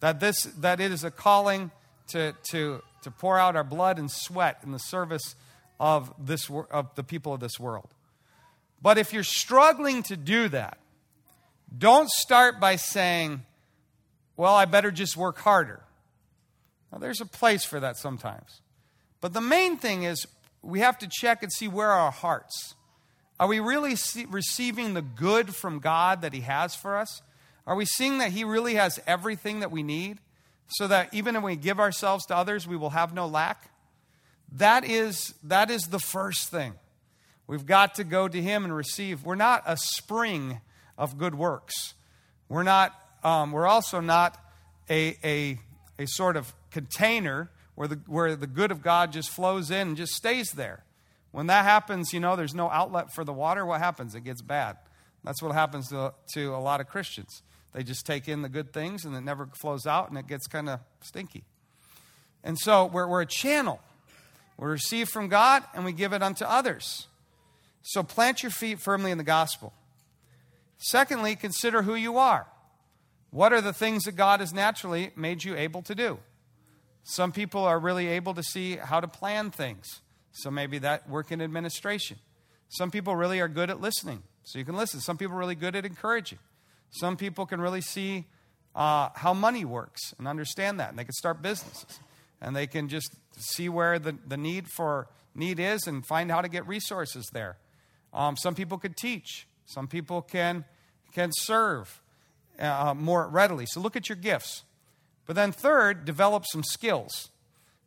That, 0.01 0.21
this, 0.21 0.43
that 0.59 0.81
it 0.81 0.91
is 0.91 1.05
a 1.05 1.11
calling 1.11 1.71
to, 2.09 2.35
to, 2.51 2.83
to 3.03 3.11
pour 3.11 3.39
out 3.39 3.57
our 3.57 3.65
blood 3.65 3.99
and 3.99 4.11
sweat 4.11 4.61
in 4.63 4.73
the 4.73 4.79
service 4.79 5.35
of, 5.79 6.13
this, 6.19 6.51
of 6.71 6.95
the 6.95 7.03
people 7.03 7.33
of 7.33 7.41
this 7.41 7.59
world. 7.59 7.89
But 8.83 8.99
if 8.99 9.13
you're 9.13 9.23
struggling 9.23 10.03
to 10.05 10.17
do 10.17 10.49
that, 10.49 10.79
don't 11.77 12.09
start 12.11 12.61
by 12.61 12.77
saying, 12.77 13.43
well, 14.37 14.55
I 14.55 14.65
better 14.67 14.91
just 14.91 15.17
work 15.17 15.39
harder. 15.39 15.83
Now, 16.93 16.99
there's 16.99 17.21
a 17.21 17.27
place 17.27 17.65
for 17.65 17.81
that 17.81 17.97
sometimes. 17.97 18.61
But 19.21 19.33
the 19.33 19.41
main 19.41 19.77
thing 19.77 20.05
is 20.05 20.27
we 20.63 20.81
have 20.81 20.99
to 20.99 21.09
check 21.11 21.43
and 21.43 21.53
see 21.53 21.69
where 21.69 21.91
our 21.91 22.11
hearts. 22.11 22.75
Are 23.39 23.49
we 23.49 23.61
really 23.61 23.97
see, 23.97 24.27
receiving 24.27 24.95
the 24.95 25.03
good 25.03 25.55
from 25.55 25.79
God 25.79 26.23
that 26.23 26.33
He 26.33 26.41
has 26.41 26.75
for 26.75 26.97
us? 26.97 27.23
Are 27.67 27.75
we 27.75 27.85
seeing 27.85 28.19
that 28.19 28.31
He 28.33 28.45
really 28.45 28.75
has 28.75 29.01
everything 29.07 29.61
that 29.61 29.71
we 29.71 29.83
need 29.83 30.19
so 30.69 30.87
that 30.87 31.13
even 31.13 31.35
when 31.35 31.45
we 31.45 31.57
give 31.57 31.79
ourselves 31.79 32.27
to 32.27 32.37
others, 32.37 32.67
we 32.67 32.77
will 32.77 32.91
have 32.91 33.13
no 33.13 33.27
lack? 33.27 33.71
That 34.53 34.85
is, 34.85 35.35
that 35.43 35.71
is 35.71 35.83
the 35.83 35.99
first 35.99 36.49
thing. 36.51 36.75
We've 37.47 37.67
got 37.67 37.97
to 37.97 38.05
go 38.05 38.29
to 38.29 38.41
Him 38.41 38.65
and 38.65 38.75
receive. 38.75 39.25
We're 39.25 39.35
not 39.35 39.63
a 39.67 39.77
spring 39.77 40.61
of 40.99 41.19
good 41.19 41.35
works. 41.35 41.95
We're 42.49 42.63
not. 42.63 42.95
Um, 43.25 43.51
we're 43.53 43.67
also 43.67 44.01
not 44.01 44.39
a, 44.89 45.17
a, 45.25 45.59
a 45.99 46.07
sort 46.07 46.37
of 46.37 46.55
container 46.71 47.51
where 47.75 47.89
the, 47.89 48.01
where 48.07 48.37
the 48.37 48.47
good 48.47 48.71
of 48.71 48.83
God 48.83 49.13
just 49.13 49.31
flows 49.31 49.71
in 49.71 49.89
and 49.89 49.97
just 49.97 50.15
stays 50.15 50.51
there. 50.53 50.85
When 51.33 51.49
that 51.49 51.65
happens, 51.65 52.13
you 52.13 52.21
know, 52.21 52.37
there's 52.37 52.55
no 52.55 52.71
outlet 52.71 53.13
for 53.13 53.25
the 53.25 53.33
water. 53.33 53.67
What 53.67 53.81
happens? 53.81 54.15
It 54.15 54.23
gets 54.23 54.43
bad. 54.43 54.77
That's 55.25 55.43
what 55.43 55.53
happens 55.53 55.89
to, 55.89 56.15
to 56.35 56.55
a 56.55 56.59
lot 56.59 56.81
of 56.81 56.89
Christians. 56.89 57.43
They 57.73 57.83
just 57.83 58.07
take 58.07 58.29
in 58.29 58.43
the 58.43 58.49
good 58.49 58.73
things 58.73 59.05
and 59.05 59.15
it 59.15 59.21
never 59.21 59.49
flows 59.61 59.87
out 59.87 60.09
and 60.09 60.17
it 60.17 60.27
gets 60.27 60.47
kind 60.47 60.69
of 60.69 60.81
stinky. 61.03 61.45
And 62.43 62.59
so 62.59 62.87
we're, 62.87 63.07
we're 63.07 63.23
a 63.23 63.27
channel. 63.27 63.81
We 64.57 64.69
receive 64.69 65.09
from 65.09 65.29
God 65.29 65.63
and 65.75 65.85
we 65.85 65.93
give 65.93 66.15
it 66.15 66.23
unto 66.23 66.45
others. 66.45 67.07
So 67.83 68.03
plant 68.03 68.43
your 68.43 68.51
feet 68.51 68.81
firmly 68.81 69.11
in 69.11 69.19
the 69.19 69.25
gospel. 69.25 69.75
Secondly, 70.79 71.37
consider 71.37 71.83
who 71.83 71.95
you 71.95 72.19
are. 72.19 72.47
What 73.31 73.53
are 73.53 73.61
the 73.61 73.73
things 73.73 74.05
that 74.05 74.13
God 74.13 74.41
has 74.41 74.53
naturally 74.53 75.11
made 75.17 75.45
you 75.45 75.57
able 75.57 75.83
to 75.83 75.95
do? 75.95 76.19
Some 77.03 77.33
people 77.33 77.63
are 77.63 77.79
really 77.79 78.09
able 78.09 78.35
to 78.35 78.43
see 78.43 78.77
how 78.77 79.01
to 79.01 79.09
plan 79.09 79.51
things. 79.51 80.01
So 80.33 80.51
maybe 80.51 80.79
that 80.79 81.09
work 81.09 81.33
in 81.33 81.41
administration. 81.41 82.19
Some 82.69 82.91
people 82.91 83.15
really 83.17 83.41
are 83.41 83.49
good 83.49 83.71
at 83.71 83.81
listening. 83.81 84.23
So 84.45 84.59
you 84.59 84.65
can 84.65 84.77
listen. 84.77 85.01
Some 85.01 85.17
people 85.17 85.37
are 85.37 85.39
really 85.39 85.55
good 85.55 85.77
at 85.77 85.85
encouraging. 85.85 86.39
Some 86.91 87.17
people 87.17 87.47
can 87.47 87.61
really 87.61 87.81
see 87.81 88.27
uh, 88.75 89.11
how 89.15 89.35
money 89.35 89.65
works 89.65 90.15
and 90.19 90.29
understand 90.29 90.81
that. 90.81 90.91
And 90.91 90.99
they 90.99 91.05
can 91.05 91.13
start 91.13 91.43
businesses. 91.43 92.01
And 92.41 92.55
they 92.55 92.67
can 92.67 92.89
just 92.89 93.15
see 93.39 93.69
where 93.69 93.99
the, 93.99 94.17
the 94.27 94.37
need 94.37 94.69
for 94.69 95.09
need 95.35 95.59
is 95.59 95.87
and 95.87 96.05
find 96.07 96.31
how 96.31 96.43
to 96.43 96.49
get 96.49 96.67
resources 96.67 97.29
there. 97.33 97.57
Um, 98.13 98.37
some 98.37 98.55
people 98.55 98.79
could 98.79 98.97
teach. 98.97 99.47
Some 99.67 99.89
people 99.89 100.23
can, 100.23 100.65
can 101.13 101.31
serve 101.33 102.01
uh, 102.59 102.95
more 102.97 103.29
readily. 103.29 103.67
So 103.67 103.81
look 103.81 103.97
at 103.97 104.09
your 104.09 104.17
gifts. 104.17 104.63
But 105.27 105.37
then, 105.37 105.53
third, 105.53 106.05
develop 106.05 106.45
some 106.47 106.63
skills. 106.63 107.31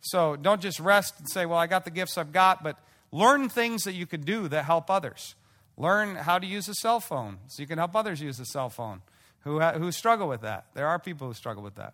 So 0.02 0.36
don't 0.36 0.62
just 0.62 0.80
rest 0.80 1.16
and 1.18 1.30
say, 1.30 1.46
well, 1.46 1.58
I 1.58 1.68
got 1.68 1.86
the 1.86 1.92
gifts 1.92 2.18
I've 2.18 2.32
got, 2.32 2.64
but 2.64 2.78
learn 3.12 3.50
things 3.50 3.84
that 3.84 3.94
you 3.94 4.06
can 4.06 4.22
do 4.22 4.48
that 4.50 4.66
help 4.66 4.90
others. 4.90 5.36
Learn 5.78 6.16
how 6.16 6.38
to 6.38 6.46
use 6.46 6.68
a 6.68 6.74
cell 6.76 7.00
phone 7.00 7.38
so 7.48 7.62
you 7.62 7.68
can 7.68 7.78
help 7.78 7.96
others 7.96 8.22
use 8.22 8.40
a 8.40 8.46
cell 8.46 8.70
phone 8.70 9.02
who, 9.42 9.60
who 9.62 9.92
struggle 9.92 10.28
with 10.28 10.42
that. 10.42 10.66
There 10.74 10.88
are 10.88 11.00
people 11.00 11.28
who 11.28 11.34
struggle 11.34 11.64
with 11.64 11.76
that. 11.76 11.94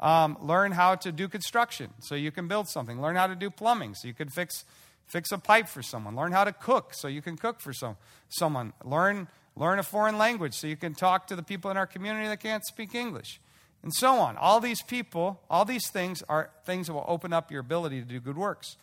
Um, 0.00 0.38
learn 0.40 0.72
how 0.72 0.94
to 0.94 1.12
do 1.12 1.28
construction 1.28 1.90
so 2.00 2.14
you 2.14 2.30
can 2.30 2.48
build 2.48 2.68
something. 2.68 3.00
Learn 3.00 3.16
how 3.16 3.26
to 3.26 3.34
do 3.34 3.50
plumbing 3.50 3.94
so 3.94 4.08
you 4.08 4.14
can 4.14 4.28
fix, 4.28 4.64
fix 5.08 5.32
a 5.32 5.38
pipe 5.38 5.68
for 5.68 5.82
someone. 5.82 6.14
Learn 6.14 6.32
how 6.32 6.44
to 6.44 6.52
cook 6.52 6.92
so 6.94 7.08
you 7.08 7.22
can 7.22 7.36
cook 7.36 7.60
for 7.60 7.72
some, 7.72 7.96
someone. 8.28 8.72
Learn, 8.84 9.26
learn 9.56 9.78
a 9.78 9.82
foreign 9.82 10.18
language 10.18 10.54
so 10.54 10.66
you 10.66 10.76
can 10.76 10.94
talk 10.94 11.26
to 11.26 11.36
the 11.36 11.42
people 11.42 11.70
in 11.70 11.76
our 11.76 11.86
community 11.86 12.28
that 12.28 12.40
can't 12.40 12.64
speak 12.64 12.94
English. 12.94 13.40
And 13.82 13.94
so 13.94 14.16
on. 14.16 14.36
All 14.36 14.60
these 14.60 14.82
people, 14.82 15.40
all 15.48 15.64
these 15.64 15.88
things 15.90 16.22
are 16.28 16.50
things 16.64 16.88
that 16.88 16.92
will 16.92 17.06
open 17.08 17.32
up 17.32 17.50
your 17.50 17.60
ability 17.60 18.00
to 18.00 18.06
do 18.06 18.20
good 18.20 18.36
works. 18.36 18.76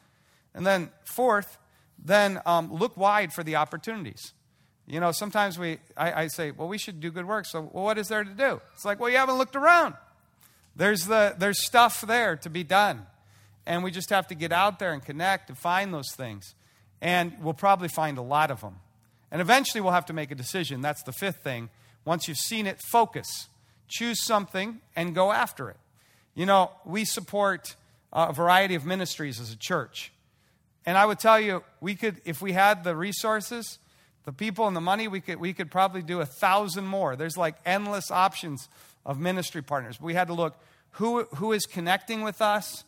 And 0.53 0.65
then, 0.65 0.89
fourth, 1.03 1.57
then 2.03 2.41
um, 2.45 2.73
look 2.73 2.97
wide 2.97 3.33
for 3.33 3.43
the 3.43 3.57
opportunities. 3.57 4.33
You 4.87 4.99
know, 4.99 5.11
sometimes 5.11 5.59
we, 5.59 5.79
I, 5.97 6.23
I, 6.23 6.27
say, 6.27 6.51
well, 6.51 6.67
we 6.67 6.77
should 6.77 6.99
do 7.01 7.11
good 7.11 7.25
work. 7.25 7.45
So, 7.45 7.69
well, 7.73 7.83
what 7.83 7.97
is 7.97 8.07
there 8.07 8.23
to 8.23 8.29
do? 8.29 8.61
It's 8.73 8.85
like, 8.85 8.99
well, 8.99 9.09
you 9.09 9.17
haven't 9.17 9.37
looked 9.37 9.55
around. 9.55 9.95
There's, 10.75 11.05
the, 11.05 11.35
there's 11.37 11.65
stuff 11.65 12.01
there 12.01 12.35
to 12.37 12.49
be 12.49 12.63
done. 12.63 13.05
And 13.65 13.83
we 13.83 13.91
just 13.91 14.09
have 14.09 14.27
to 14.27 14.35
get 14.35 14.51
out 14.51 14.79
there 14.79 14.93
and 14.93 15.03
connect 15.03 15.49
and 15.49 15.57
find 15.57 15.93
those 15.93 16.11
things. 16.15 16.53
And 17.01 17.33
we'll 17.41 17.53
probably 17.53 17.87
find 17.87 18.17
a 18.17 18.21
lot 18.21 18.51
of 18.51 18.61
them. 18.61 18.75
And 19.31 19.41
eventually 19.41 19.81
we'll 19.81 19.93
have 19.93 20.05
to 20.05 20.13
make 20.13 20.31
a 20.31 20.35
decision. 20.35 20.81
That's 20.81 21.03
the 21.03 21.11
fifth 21.11 21.43
thing. 21.43 21.69
Once 22.05 22.27
you've 22.27 22.37
seen 22.37 22.67
it, 22.67 22.79
focus. 22.79 23.47
Choose 23.87 24.23
something 24.23 24.79
and 24.95 25.15
go 25.15 25.31
after 25.31 25.69
it. 25.69 25.77
You 26.35 26.45
know, 26.45 26.71
we 26.85 27.05
support 27.05 27.75
uh, 28.13 28.27
a 28.29 28.33
variety 28.33 28.75
of 28.75 28.85
ministries 28.85 29.39
as 29.39 29.51
a 29.51 29.57
church. 29.57 30.11
And 30.85 30.97
I 30.97 31.05
would 31.05 31.19
tell 31.19 31.39
you, 31.39 31.63
we 31.81 31.95
could, 31.95 32.21
if 32.25 32.41
we 32.41 32.51
had 32.53 32.83
the 32.83 32.95
resources, 32.95 33.79
the 34.25 34.31
people 34.31 34.67
and 34.67 34.75
the 34.75 34.81
money, 34.81 35.07
we 35.07 35.21
could, 35.21 35.39
we 35.39 35.53
could 35.53 35.71
probably 35.71 36.01
do 36.01 36.21
a 36.21 36.25
thousand 36.25 36.85
more. 36.85 37.15
There's 37.15 37.37
like 37.37 37.55
endless 37.65 38.11
options 38.11 38.69
of 39.05 39.19
ministry 39.19 39.61
partners. 39.61 39.99
We 39.99 40.13
had 40.13 40.27
to 40.27 40.33
look 40.33 40.55
who, 40.91 41.23
who 41.35 41.51
is 41.51 41.65
connecting 41.65 42.21
with 42.21 42.41
us, 42.41 42.83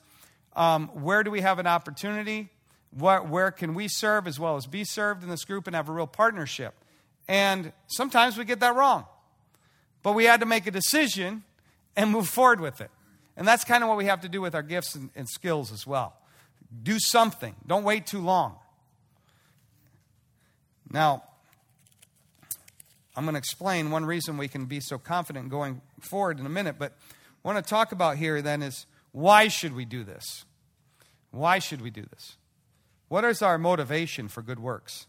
um, 0.57 0.87
where 0.87 1.23
do 1.23 1.29
we 1.29 1.41
have 1.41 1.59
an 1.59 1.67
opportunity, 1.67 2.49
what, 2.91 3.29
where 3.29 3.51
can 3.51 3.75
we 3.75 3.87
serve 3.87 4.27
as 4.27 4.39
well 4.39 4.57
as 4.57 4.65
be 4.65 4.83
served 4.83 5.23
in 5.23 5.29
this 5.29 5.45
group 5.45 5.67
and 5.67 5.75
have 5.75 5.87
a 5.87 5.93
real 5.93 6.07
partnership. 6.07 6.73
And 7.27 7.71
sometimes 7.85 8.37
we 8.37 8.43
get 8.43 8.59
that 8.61 8.75
wrong. 8.75 9.05
But 10.01 10.13
we 10.13 10.25
had 10.25 10.39
to 10.39 10.45
make 10.47 10.65
a 10.65 10.71
decision 10.71 11.43
and 11.95 12.09
move 12.09 12.27
forward 12.27 12.59
with 12.59 12.81
it. 12.81 12.89
And 13.37 13.47
that's 13.47 13.63
kind 13.63 13.83
of 13.83 13.89
what 13.89 13.99
we 13.99 14.05
have 14.05 14.21
to 14.21 14.29
do 14.29 14.41
with 14.41 14.55
our 14.55 14.63
gifts 14.63 14.95
and, 14.95 15.11
and 15.15 15.29
skills 15.29 15.71
as 15.71 15.85
well. 15.85 16.15
Do 16.83 16.97
something, 16.99 17.55
don't 17.65 17.83
wait 17.83 18.07
too 18.07 18.19
long. 18.19 18.55
Now, 20.89 21.23
I'm 23.15 23.25
going 23.25 23.35
to 23.35 23.39
explain 23.39 23.91
one 23.91 24.05
reason 24.05 24.37
we 24.37 24.47
can 24.47 24.65
be 24.65 24.79
so 24.79 24.97
confident 24.97 25.49
going 25.49 25.81
forward 25.99 26.39
in 26.39 26.45
a 26.45 26.49
minute, 26.49 26.77
but 26.79 26.93
I 27.43 27.47
want 27.47 27.63
to 27.63 27.69
talk 27.69 27.91
about 27.91 28.17
here 28.17 28.41
then 28.41 28.63
is 28.63 28.85
why 29.11 29.49
should 29.49 29.75
we 29.75 29.85
do 29.85 30.03
this? 30.03 30.45
Why 31.31 31.59
should 31.59 31.81
we 31.81 31.89
do 31.89 32.03
this? 32.03 32.37
What 33.07 33.23
is 33.23 33.41
our 33.41 33.57
motivation 33.57 34.27
for 34.27 34.41
good 34.41 34.59
works? 34.59 35.07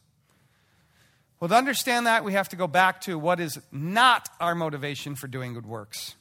Well, 1.41 1.49
to 1.49 1.55
understand 1.55 2.07
that, 2.07 2.25
we 2.25 2.33
have 2.33 2.49
to 2.49 2.57
go 2.57 2.67
back 2.67 3.01
to 3.03 3.19
what 3.19 3.39
is 3.39 3.59
not 3.71 4.29
our 4.41 4.55
motivation 4.55 5.15
for 5.15 5.29
doing 5.29 5.55
good 5.55 5.67
works. 5.67 6.17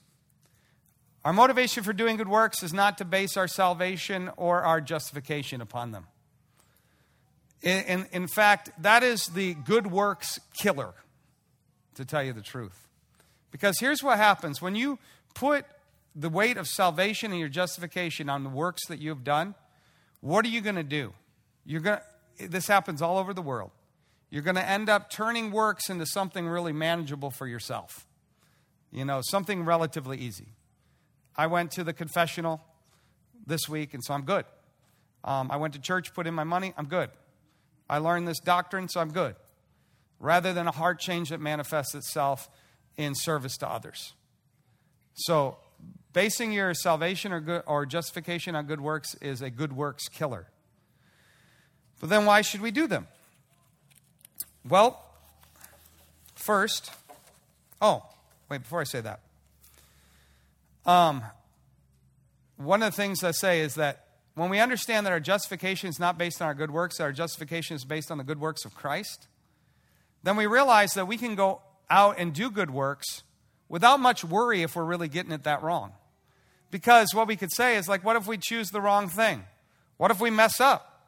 Our 1.25 1.33
motivation 1.33 1.83
for 1.83 1.91
doing 1.91 2.17
good 2.17 2.27
works 2.27 2.61
is 2.63 2.71
not 2.71 2.99
to 2.99 3.05
base 3.05 3.35
our 3.35 3.47
salvation 3.47 4.29
or 4.37 4.61
our 4.61 4.79
justification 4.79 5.59
upon 5.59 5.91
them. 5.91 6.05
In, 7.61 7.83
in, 7.85 8.07
in, 8.11 8.27
fact, 8.27 8.69
that 8.81 9.01
is 9.01 9.25
the 9.25 9.55
good 9.55 9.87
works 9.87 10.39
killer, 10.53 10.93
to 11.95 12.05
tell 12.05 12.23
you 12.23 12.31
the 12.31 12.41
truth. 12.41 12.87
Because 13.49 13.79
here's 13.79 14.03
what 14.03 14.17
happens 14.17 14.61
when 14.61 14.75
you 14.75 14.99
put 15.33 15.65
the 16.15 16.29
weight 16.29 16.57
of 16.57 16.67
salvation 16.67 17.31
and 17.31 17.39
your 17.39 17.49
justification 17.49 18.29
on 18.29 18.43
the 18.43 18.49
works 18.49 18.85
that 18.87 18.99
you've 18.99 19.23
done, 19.23 19.55
what 20.27 20.43
are 20.43 20.49
you 20.49 20.59
going 20.59 20.75
to 20.75 20.83
do? 20.83 21.13
You're 21.65 21.81
going 21.81 21.99
this 22.39 22.67
happens 22.67 23.01
all 23.01 23.17
over 23.17 23.33
the 23.33 23.41
world. 23.41 23.71
You're 24.29 24.43
going 24.43 24.57
to 24.57 24.69
end 24.69 24.89
up 24.89 25.09
turning 25.09 25.51
works 25.51 25.89
into 25.89 26.05
something 26.05 26.47
really 26.47 26.73
manageable 26.73 27.31
for 27.31 27.47
yourself. 27.47 28.05
You 28.91 29.05
know, 29.05 29.21
something 29.23 29.63
relatively 29.63 30.17
easy. 30.17 30.49
I 31.35 31.47
went 31.47 31.71
to 31.71 31.83
the 31.83 31.93
confessional 31.93 32.61
this 33.45 33.69
week, 33.69 33.93
and 33.93 34.03
so 34.03 34.13
I'm 34.13 34.23
good. 34.23 34.45
Um, 35.23 35.49
I 35.49 35.55
went 35.55 35.73
to 35.75 35.79
church, 35.79 36.13
put 36.13 36.27
in 36.27 36.33
my 36.33 36.43
money, 36.43 36.73
I'm 36.77 36.87
good. 36.87 37.09
I 37.89 37.99
learned 37.99 38.27
this 38.27 38.39
doctrine, 38.39 38.89
so 38.89 38.99
I'm 38.99 39.11
good. 39.11 39.35
Rather 40.19 40.53
than 40.53 40.67
a 40.67 40.71
heart 40.71 40.99
change 40.99 41.29
that 41.29 41.39
manifests 41.39 41.95
itself 41.95 42.49
in 42.97 43.13
service 43.15 43.55
to 43.57 43.69
others. 43.69 44.13
So, 45.13 45.57
basing 46.13 46.51
your 46.51 46.73
salvation 46.73 47.31
or, 47.31 47.39
good, 47.39 47.63
or 47.67 47.85
justification 47.85 48.55
on 48.55 48.65
good 48.65 48.81
works 48.81 49.15
is 49.21 49.41
a 49.41 49.49
good 49.49 49.73
works 49.73 50.07
killer. 50.07 50.47
But 51.99 52.09
then, 52.09 52.25
why 52.25 52.41
should 52.41 52.61
we 52.61 52.71
do 52.71 52.87
them? 52.87 53.07
Well, 54.67 55.03
first, 56.35 56.91
oh, 57.81 58.03
wait, 58.49 58.61
before 58.61 58.81
I 58.81 58.83
say 58.83 59.01
that, 59.01 59.19
um, 60.85 61.23
one 62.57 62.81
of 62.81 62.91
the 62.91 62.95
things 62.95 63.23
I 63.23 63.31
say 63.31 63.61
is 63.61 63.75
that 63.75 64.05
when 64.35 64.49
we 64.49 64.59
understand 64.59 65.05
that 65.05 65.13
our 65.13 65.19
justification 65.19 65.89
is 65.89 65.99
not 65.99 66.17
based 66.17 66.41
on 66.41 66.47
our 66.47 66.53
good 66.53 66.71
works, 66.71 66.99
our 66.99 67.11
justification 67.11 67.75
is 67.75 67.85
based 67.85 68.11
on 68.11 68.17
the 68.17 68.23
good 68.23 68.39
works 68.39 68.65
of 68.65 68.75
Christ, 68.75 69.27
then 70.23 70.35
we 70.35 70.45
realize 70.45 70.93
that 70.93 71.07
we 71.07 71.17
can 71.17 71.35
go 71.35 71.61
out 71.89 72.15
and 72.17 72.33
do 72.33 72.51
good 72.51 72.69
works 72.71 73.23
without 73.69 73.99
much 73.99 74.23
worry 74.23 74.63
if 74.63 74.75
we're 74.75 74.83
really 74.83 75.07
getting 75.07 75.31
it 75.31 75.43
that 75.43 75.63
wrong. 75.63 75.91
Because 76.71 77.13
what 77.13 77.27
we 77.27 77.35
could 77.35 77.51
say 77.51 77.77
is 77.77 77.87
like, 77.87 78.03
what 78.03 78.15
if 78.15 78.27
we 78.27 78.37
choose 78.37 78.69
the 78.69 78.81
wrong 78.81 79.09
thing? 79.09 79.43
What 79.97 80.11
if 80.11 80.19
we 80.19 80.29
mess 80.29 80.59
up? 80.59 81.05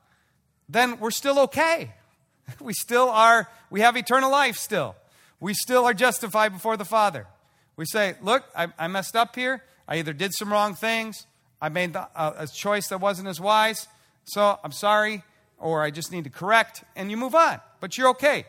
Then 0.67 0.99
we're 0.99 1.11
still 1.11 1.39
okay. 1.39 1.93
We 2.59 2.73
still 2.73 3.09
are, 3.09 3.47
we 3.69 3.81
have 3.81 3.95
eternal 3.95 4.31
life 4.31 4.57
still. 4.57 4.95
We 5.39 5.53
still 5.53 5.85
are 5.85 5.93
justified 5.93 6.51
before 6.51 6.77
the 6.77 6.85
Father. 6.85 7.27
We 7.75 7.85
say, 7.85 8.15
look, 8.23 8.43
I, 8.55 8.69
I 8.77 8.87
messed 8.87 9.15
up 9.15 9.35
here. 9.35 9.63
I 9.87 9.97
either 9.97 10.13
did 10.13 10.33
some 10.33 10.51
wrong 10.51 10.75
things, 10.75 11.25
I 11.59 11.69
made 11.69 11.93
the, 11.93 12.07
uh, 12.15 12.33
a 12.37 12.47
choice 12.47 12.87
that 12.89 13.01
wasn't 13.01 13.27
as 13.27 13.41
wise, 13.41 13.87
so 14.23 14.59
I'm 14.63 14.71
sorry, 14.71 15.23
or 15.57 15.81
I 15.81 15.89
just 15.89 16.11
need 16.11 16.25
to 16.25 16.29
correct, 16.29 16.83
and 16.95 17.09
you 17.09 17.17
move 17.17 17.33
on. 17.33 17.59
But 17.79 17.97
you're 17.97 18.09
okay. 18.09 18.45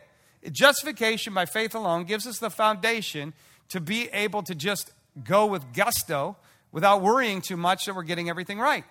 justification 0.53 1.33
by 1.33 1.47
faith 1.47 1.75
alone 1.75 2.05
gives 2.05 2.27
us 2.27 2.39
the 2.39 2.51
foundation 2.51 3.33
to 3.71 3.81
be 3.81 4.09
able 4.13 4.43
to 4.45 4.55
just 4.55 4.93
go 5.25 5.47
with 5.47 5.73
gusto 5.73 6.37
without 6.73 7.03
worrying 7.03 7.41
too 7.41 7.57
much 7.57 7.87
that 7.87 7.95
we're 7.95 8.03
getting 8.03 8.29
everything 8.29 8.59
right. 8.59 8.85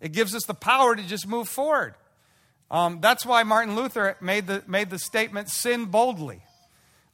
It 0.00 0.12
gives 0.12 0.34
us 0.34 0.44
the 0.44 0.54
power 0.54 0.94
to 0.94 1.02
just 1.02 1.26
move 1.26 1.48
forward. 1.48 1.94
Um, 2.70 3.00
that's 3.00 3.24
why 3.24 3.42
Martin 3.42 3.76
Luther 3.76 4.16
made 4.20 4.46
the, 4.46 4.62
made 4.66 4.90
the 4.90 4.98
statement, 4.98 5.50
sin 5.50 5.86
boldly. 5.86 6.42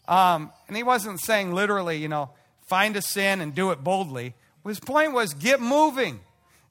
Um, 0.09 0.51
and 0.69 0.77
he 0.77 0.83
wasn't 0.83 1.21
saying 1.21 1.53
literally, 1.53 1.99
you 1.99 2.09
know, 2.09 2.31
find 2.67 2.97
a 2.97 3.03
sin 3.03 3.41
and 3.41 3.55
do 3.55 3.71
it 3.71 3.85
boldly. 3.85 4.35
His 4.67 4.81
point 4.81 5.13
was 5.13 5.35
get 5.35 5.61
moving. 5.61 6.21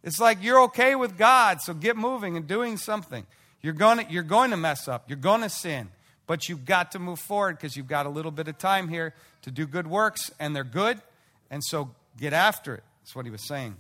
It's 0.04 0.20
like 0.20 0.40
you're 0.42 0.62
okay 0.64 0.96
with 0.96 1.18
God, 1.18 1.62
so 1.62 1.74
get 1.74 1.96
moving 1.96 2.36
and 2.36 2.48
doing 2.48 2.78
something. 2.78 3.26
You're 3.62 3.74
going 3.74 4.08
you're 4.10 4.24
going 4.24 4.52
to 4.52 4.58
mess 4.58 4.88
up, 4.88 5.08
you're 5.08 5.18
going 5.18 5.42
to 5.42 5.50
sin, 5.50 5.90
but 6.26 6.50
you've 6.50 6.66
got 6.66 6.94
to 6.94 7.00
move 7.00 7.20
forward 7.20 7.58
because 7.58 7.78
you've 7.78 7.88
got 7.88 8.08
a 8.08 8.10
little 8.10 8.32
bit 8.32 8.48
of 8.48 8.58
time 8.58 8.88
here 8.88 9.14
to 9.44 9.52
do 9.52 9.66
good 9.66 9.88
works, 9.88 10.32
and 10.40 10.56
they're 10.56 10.64
good, 10.64 11.02
and 11.50 11.64
so 11.64 11.92
get 12.18 12.34
after 12.34 12.76
it. 12.76 12.84
That's 13.02 13.16
what 13.16 13.26
he 13.26 13.32
was 13.32 13.48
saying. 13.48 13.76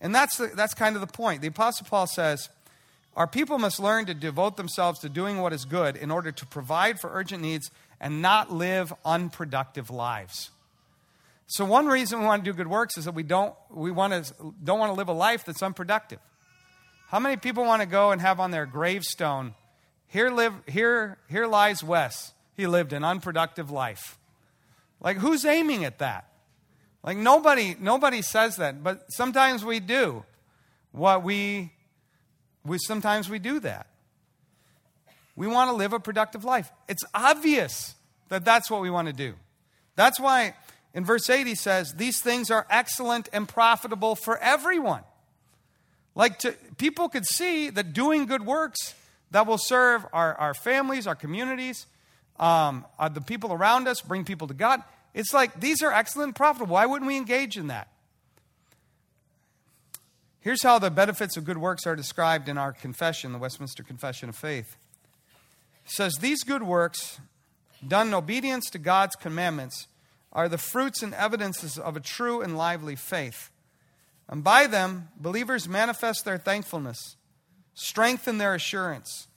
And 0.00 0.14
that's, 0.14 0.36
the, 0.36 0.48
that's 0.48 0.74
kind 0.74 0.94
of 0.94 1.00
the 1.00 1.06
point. 1.06 1.40
The 1.40 1.48
Apostle 1.48 1.86
Paul 1.88 2.06
says, 2.06 2.48
Our 3.16 3.26
people 3.26 3.58
must 3.58 3.80
learn 3.80 4.06
to 4.06 4.14
devote 4.14 4.56
themselves 4.56 5.00
to 5.00 5.08
doing 5.08 5.40
what 5.40 5.52
is 5.52 5.64
good 5.64 5.96
in 5.96 6.10
order 6.10 6.32
to 6.32 6.46
provide 6.46 7.00
for 7.00 7.10
urgent 7.12 7.42
needs 7.42 7.70
and 8.00 8.20
not 8.20 8.52
live 8.52 8.92
unproductive 9.04 9.90
lives. 9.90 10.50
So 11.46 11.64
one 11.64 11.86
reason 11.86 12.20
we 12.20 12.26
want 12.26 12.44
to 12.44 12.50
do 12.50 12.56
good 12.56 12.66
works 12.66 12.98
is 12.98 13.04
that 13.04 13.14
we 13.14 13.22
don't 13.22 13.54
we 13.70 13.90
want 13.92 14.12
to 14.12 14.52
don't 14.62 14.80
want 14.80 14.90
to 14.90 14.96
live 14.96 15.08
a 15.08 15.12
life 15.12 15.44
that's 15.44 15.62
unproductive. 15.62 16.18
How 17.08 17.20
many 17.20 17.36
people 17.36 17.64
want 17.64 17.82
to 17.82 17.86
go 17.86 18.10
and 18.10 18.20
have 18.20 18.40
on 18.40 18.50
their 18.50 18.66
gravestone, 18.66 19.54
here 20.08 20.28
live 20.28 20.54
here 20.66 21.18
here 21.28 21.46
lies 21.46 21.84
Wes. 21.84 22.32
He 22.56 22.66
lived 22.66 22.92
an 22.92 23.04
unproductive 23.04 23.70
life. 23.70 24.18
Like 25.00 25.18
who's 25.18 25.44
aiming 25.44 25.84
at 25.84 25.98
that? 25.98 26.28
Like 27.02 27.16
nobody 27.16 27.76
nobody 27.78 28.22
says 28.22 28.56
that, 28.56 28.82
but 28.82 29.12
sometimes 29.12 29.64
we 29.64 29.80
do. 29.80 30.24
What 30.92 31.22
we 31.22 31.72
we 32.64 32.78
sometimes 32.78 33.28
we 33.28 33.38
do 33.38 33.60
that. 33.60 33.86
We 35.36 35.46
want 35.46 35.70
to 35.70 35.76
live 35.76 35.92
a 35.92 36.00
productive 36.00 36.44
life. 36.44 36.72
It's 36.88 37.04
obvious 37.14 37.94
that 38.28 38.44
that's 38.44 38.70
what 38.70 38.80
we 38.80 38.90
want 38.90 39.06
to 39.06 39.12
do. 39.12 39.34
That's 39.94 40.18
why 40.18 40.54
in 40.94 41.04
verse 41.04 41.28
8 41.28 41.46
he 41.46 41.54
says, 41.54 41.94
These 41.94 42.20
things 42.20 42.50
are 42.50 42.66
excellent 42.70 43.28
and 43.32 43.46
profitable 43.46 44.16
for 44.16 44.38
everyone. 44.38 45.02
Like 46.14 46.38
to, 46.40 46.52
people 46.78 47.10
could 47.10 47.26
see 47.26 47.68
that 47.68 47.92
doing 47.92 48.24
good 48.24 48.46
works 48.46 48.94
that 49.30 49.46
will 49.46 49.58
serve 49.58 50.06
our, 50.12 50.34
our 50.34 50.54
families, 50.54 51.06
our 51.06 51.14
communities, 51.14 51.86
um, 52.38 52.84
uh, 52.98 53.08
the 53.08 53.20
people 53.20 53.52
around 53.52 53.88
us, 53.88 54.00
bring 54.00 54.24
people 54.24 54.48
to 54.48 54.54
God. 54.54 54.82
It's 55.14 55.32
like 55.32 55.60
these 55.60 55.82
are 55.82 55.92
excellent 55.92 56.28
and 56.28 56.36
profitable. 56.36 56.74
Why 56.74 56.86
wouldn't 56.86 57.08
we 57.08 57.16
engage 57.16 57.56
in 57.56 57.68
that? 57.68 57.88
Here's 60.40 60.62
how 60.62 60.78
the 60.78 60.90
benefits 60.90 61.36
of 61.36 61.44
good 61.44 61.58
works 61.58 61.86
are 61.86 61.96
described 61.96 62.48
in 62.48 62.56
our 62.56 62.72
confession, 62.72 63.32
the 63.32 63.38
Westminster 63.38 63.82
Confession 63.82 64.28
of 64.28 64.36
Faith. 64.36 64.76
It 65.84 65.90
says, 65.90 66.14
These 66.20 66.44
good 66.44 66.62
works, 66.62 67.18
done 67.86 68.08
in 68.08 68.14
obedience 68.14 68.70
to 68.70 68.78
God's 68.78 69.16
commandments, 69.16 69.88
are 70.32 70.48
the 70.48 70.58
fruits 70.58 71.02
and 71.02 71.14
evidences 71.14 71.78
of 71.78 71.96
a 71.96 72.00
true 72.00 72.42
and 72.42 72.56
lively 72.56 72.94
faith. 72.94 73.50
And 74.28 74.44
by 74.44 74.66
them, 74.66 75.08
believers 75.18 75.68
manifest 75.68 76.24
their 76.24 76.38
thankfulness, 76.38 77.16
strengthen 77.74 78.38
their 78.38 78.54
assurance, 78.54 79.28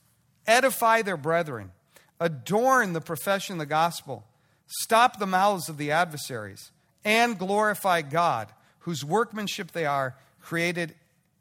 edify 0.46 1.02
their 1.02 1.18
brethren, 1.18 1.72
adorn 2.20 2.94
the 2.94 3.02
profession 3.02 3.54
of 3.54 3.60
the 3.60 3.66
gospel, 3.66 4.26
stop 4.68 5.20
the 5.20 5.26
mouths 5.26 5.70
of 5.70 5.78
the 5.78 5.92
adversaries, 5.92 6.72
and 7.06 7.40
glorify 7.40 8.02
God, 8.02 8.50
whose 8.80 9.06
workmanship 9.06 9.72
they 9.72 9.86
are, 9.86 10.16
created 10.42 10.96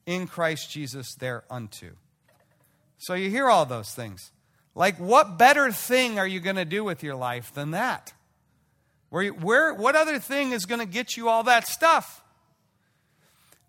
in 0.06 0.26
Christ 0.26 0.70
Jesus 0.70 1.14
thereunto. 1.14 1.90
So 2.98 3.14
you 3.14 3.30
hear 3.30 3.48
all 3.48 3.66
those 3.66 3.92
things. 3.92 4.32
Like, 4.74 4.96
what 4.98 5.38
better 5.38 5.72
thing 5.72 6.18
are 6.18 6.26
you 6.26 6.40
going 6.40 6.56
to 6.56 6.64
do 6.64 6.84
with 6.84 7.02
your 7.02 7.16
life 7.16 7.52
than 7.52 7.72
that? 7.72 8.12
Where, 9.10 9.28
where, 9.30 9.74
what 9.74 9.96
other 9.96 10.18
thing 10.18 10.52
is 10.52 10.66
going 10.66 10.80
to 10.80 10.86
get 10.86 11.16
you 11.16 11.28
all 11.28 11.42
that 11.44 11.66
stuff? 11.66 12.22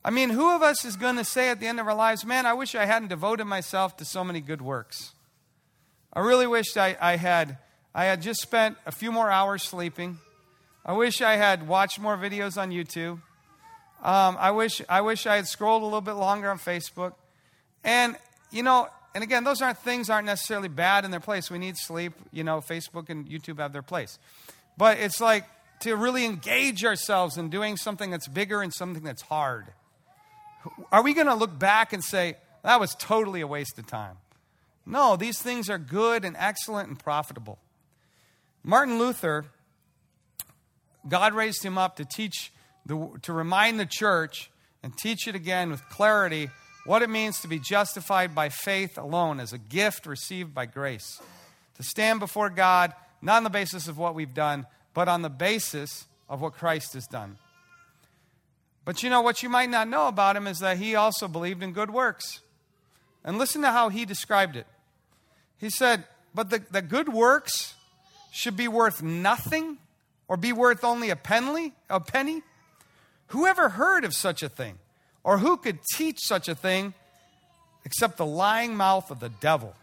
I 0.04 0.12
mean, 0.12 0.30
who 0.30 0.56
of 0.56 0.62
us 0.62 0.86
is 0.86 0.96
going 0.96 1.18
to 1.18 1.24
say 1.24 1.50
at 1.50 1.60
the 1.60 1.68
end 1.68 1.80
of 1.80 1.88
our 1.88 1.96
lives, 1.96 2.26
man, 2.26 2.46
I 2.46 2.54
wish 2.54 2.76
I 2.76 2.86
hadn't 2.86 3.10
devoted 3.10 3.46
myself 3.46 3.98
to 3.98 4.06
so 4.06 4.24
many 4.24 4.40
good 4.40 4.62
works? 4.62 5.14
I 6.12 6.22
really 6.22 6.48
wish 6.48 6.76
I, 6.76 6.98
I, 7.00 7.18
had, 7.18 7.58
I 7.94 8.06
had 8.06 8.22
just 8.22 8.42
spent 8.42 8.78
a 8.86 8.92
few 8.92 9.12
more 9.12 9.30
hours 9.30 9.64
sleeping. 9.64 10.18
I 10.86 10.94
wish 10.94 11.22
I 11.22 11.36
had 11.36 11.68
watched 11.68 12.00
more 12.00 12.18
videos 12.18 12.60
on 12.60 12.72
YouTube. 12.72 13.22
Um, 14.02 14.38
I, 14.40 14.52
wish, 14.52 14.82
I 14.90 15.02
wish 15.02 15.28
I 15.28 15.36
had 15.36 15.48
scrolled 15.48 15.82
a 15.84 15.86
little 15.86 16.02
bit 16.02 16.14
longer 16.14 16.50
on 16.50 16.58
Facebook. 16.58 17.14
And, 17.84 18.16
you 18.50 18.64
know, 18.64 18.88
and 19.14 19.24
again, 19.24 19.44
those 19.44 19.62
aren't 19.62 19.78
things 19.80 20.10
aren't 20.10 20.26
necessarily 20.26 20.68
bad 20.68 21.06
in 21.06 21.12
their 21.12 21.20
place. 21.20 21.52
We 21.52 21.60
need 21.60 21.78
sleep. 21.78 22.14
You 22.32 22.44
know, 22.44 22.60
Facebook 22.60 23.10
and 23.10 23.28
YouTube 23.28 23.60
have 23.60 23.74
their 23.74 23.82
place. 23.82 24.18
But 24.78 25.00
it's 25.00 25.20
like 25.20 25.46
to 25.82 25.96
really 25.96 26.26
engage 26.26 26.86
ourselves 26.86 27.38
in 27.38 27.50
doing 27.50 27.78
something 27.78 28.10
that's 28.12 28.28
bigger 28.28 28.62
and 28.62 28.74
something 28.74 29.04
that's 29.04 29.22
hard. 29.22 29.68
Are 30.92 31.04
we 31.04 31.14
going 31.14 31.28
to 31.28 31.36
look 31.36 31.58
back 31.58 31.94
and 31.94 32.04
say, 32.04 32.38
that 32.64 32.80
was 32.80 32.96
totally 32.96 33.42
a 33.42 33.48
waste 33.48 33.78
of 33.78 33.88
time? 33.88 34.18
No, 34.86 35.16
these 35.16 35.40
things 35.40 35.70
are 35.70 35.78
good 35.78 36.26
and 36.26 36.36
excellent 36.38 36.90
and 36.90 36.98
profitable. 36.98 37.60
Martin 38.64 38.98
Luther, 39.00 39.46
God 41.08 41.34
raised 41.34 41.64
him 41.64 41.78
up 41.78 41.96
to 41.98 42.06
teach, 42.06 42.52
the, 42.86 43.10
to 43.22 43.34
remind 43.34 43.80
the 43.80 43.86
church 43.86 44.50
and 44.84 44.98
teach 44.98 45.28
it 45.28 45.36
again 45.36 45.70
with 45.70 45.88
clarity 45.90 46.50
what 46.86 47.02
it 47.02 47.10
means 47.10 47.40
to 47.42 47.48
be 47.48 47.60
justified 47.60 48.34
by 48.34 48.50
faith 48.50 48.98
alone 48.98 49.40
as 49.40 49.54
a 49.54 49.58
gift 49.58 50.06
received 50.06 50.54
by 50.54 50.66
grace. 50.66 51.22
To 51.76 51.84
stand 51.84 52.20
before 52.20 52.50
God 52.50 52.94
not 53.22 53.38
on 53.38 53.44
the 53.44 53.50
basis 53.50 53.88
of 53.88 53.98
what 53.98 54.16
we've 54.16 54.34
done, 54.34 54.66
but 54.94 55.08
on 55.08 55.22
the 55.22 55.30
basis 55.30 56.08
of 56.30 56.42
what 56.42 56.54
Christ 56.54 56.94
has 56.94 57.06
done. 57.08 57.38
But 58.86 59.04
you 59.04 59.10
know, 59.10 59.22
what 59.22 59.44
you 59.44 59.50
might 59.50 59.70
not 59.70 59.88
know 59.88 60.08
about 60.08 60.36
him 60.36 60.48
is 60.48 60.60
that 60.60 60.78
he 60.78 60.96
also 60.96 61.28
believed 61.28 61.62
in 61.62 61.74
good 61.74 61.92
works. 61.92 62.42
And 63.24 63.38
listen 63.38 63.62
to 63.62 63.72
how 63.72 63.90
he 63.90 64.06
described 64.06 64.56
it. 64.56 64.66
He 65.58 65.70
said, 65.70 66.06
But 66.34 66.50
the, 66.50 66.64
the 66.72 66.82
good 66.82 67.10
works 67.10 67.76
should 68.32 68.56
be 68.56 68.68
worth 68.68 69.02
nothing 69.04 69.78
or 70.28 70.38
be 70.38 70.54
worth 70.54 70.84
only 70.84 71.10
a 71.10 71.16
penny, 71.16 71.74
a 71.90 72.00
penny. 72.00 72.44
Who 73.28 73.46
ever 73.46 73.70
heard 73.70 74.06
of 74.06 74.14
such 74.14 74.42
a 74.42 74.50
thing? 74.50 74.80
Or 75.24 75.40
who 75.40 75.58
could 75.58 75.80
teach 75.96 76.20
such 76.20 76.48
a 76.48 76.56
thing 76.56 76.94
except 77.84 78.18
the 78.18 78.26
lying 78.26 78.76
mouth 78.76 79.12
of 79.12 79.20
the 79.20 79.30
devil? 79.30 79.76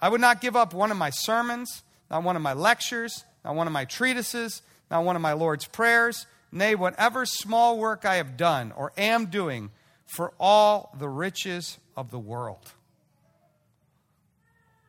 I 0.00 0.08
would 0.08 0.20
not 0.20 0.40
give 0.40 0.56
up 0.56 0.74
one 0.74 0.90
of 0.90 0.96
my 0.96 1.10
sermons 1.10 1.82
not 2.10 2.24
one 2.24 2.36
of 2.36 2.42
my 2.42 2.52
lectures, 2.52 3.24
not 3.44 3.54
one 3.54 3.66
of 3.66 3.72
my 3.72 3.84
treatises, 3.84 4.62
not 4.90 5.04
one 5.04 5.16
of 5.16 5.22
my 5.22 5.32
Lord's 5.32 5.66
prayers, 5.66 6.26
nay, 6.50 6.74
whatever 6.74 7.24
small 7.24 7.78
work 7.78 8.04
I 8.04 8.16
have 8.16 8.36
done 8.36 8.72
or 8.76 8.92
am 8.98 9.26
doing 9.26 9.70
for 10.06 10.32
all 10.40 10.94
the 10.98 11.08
riches 11.08 11.78
of 12.00 12.10
the 12.10 12.18
world. 12.18 12.72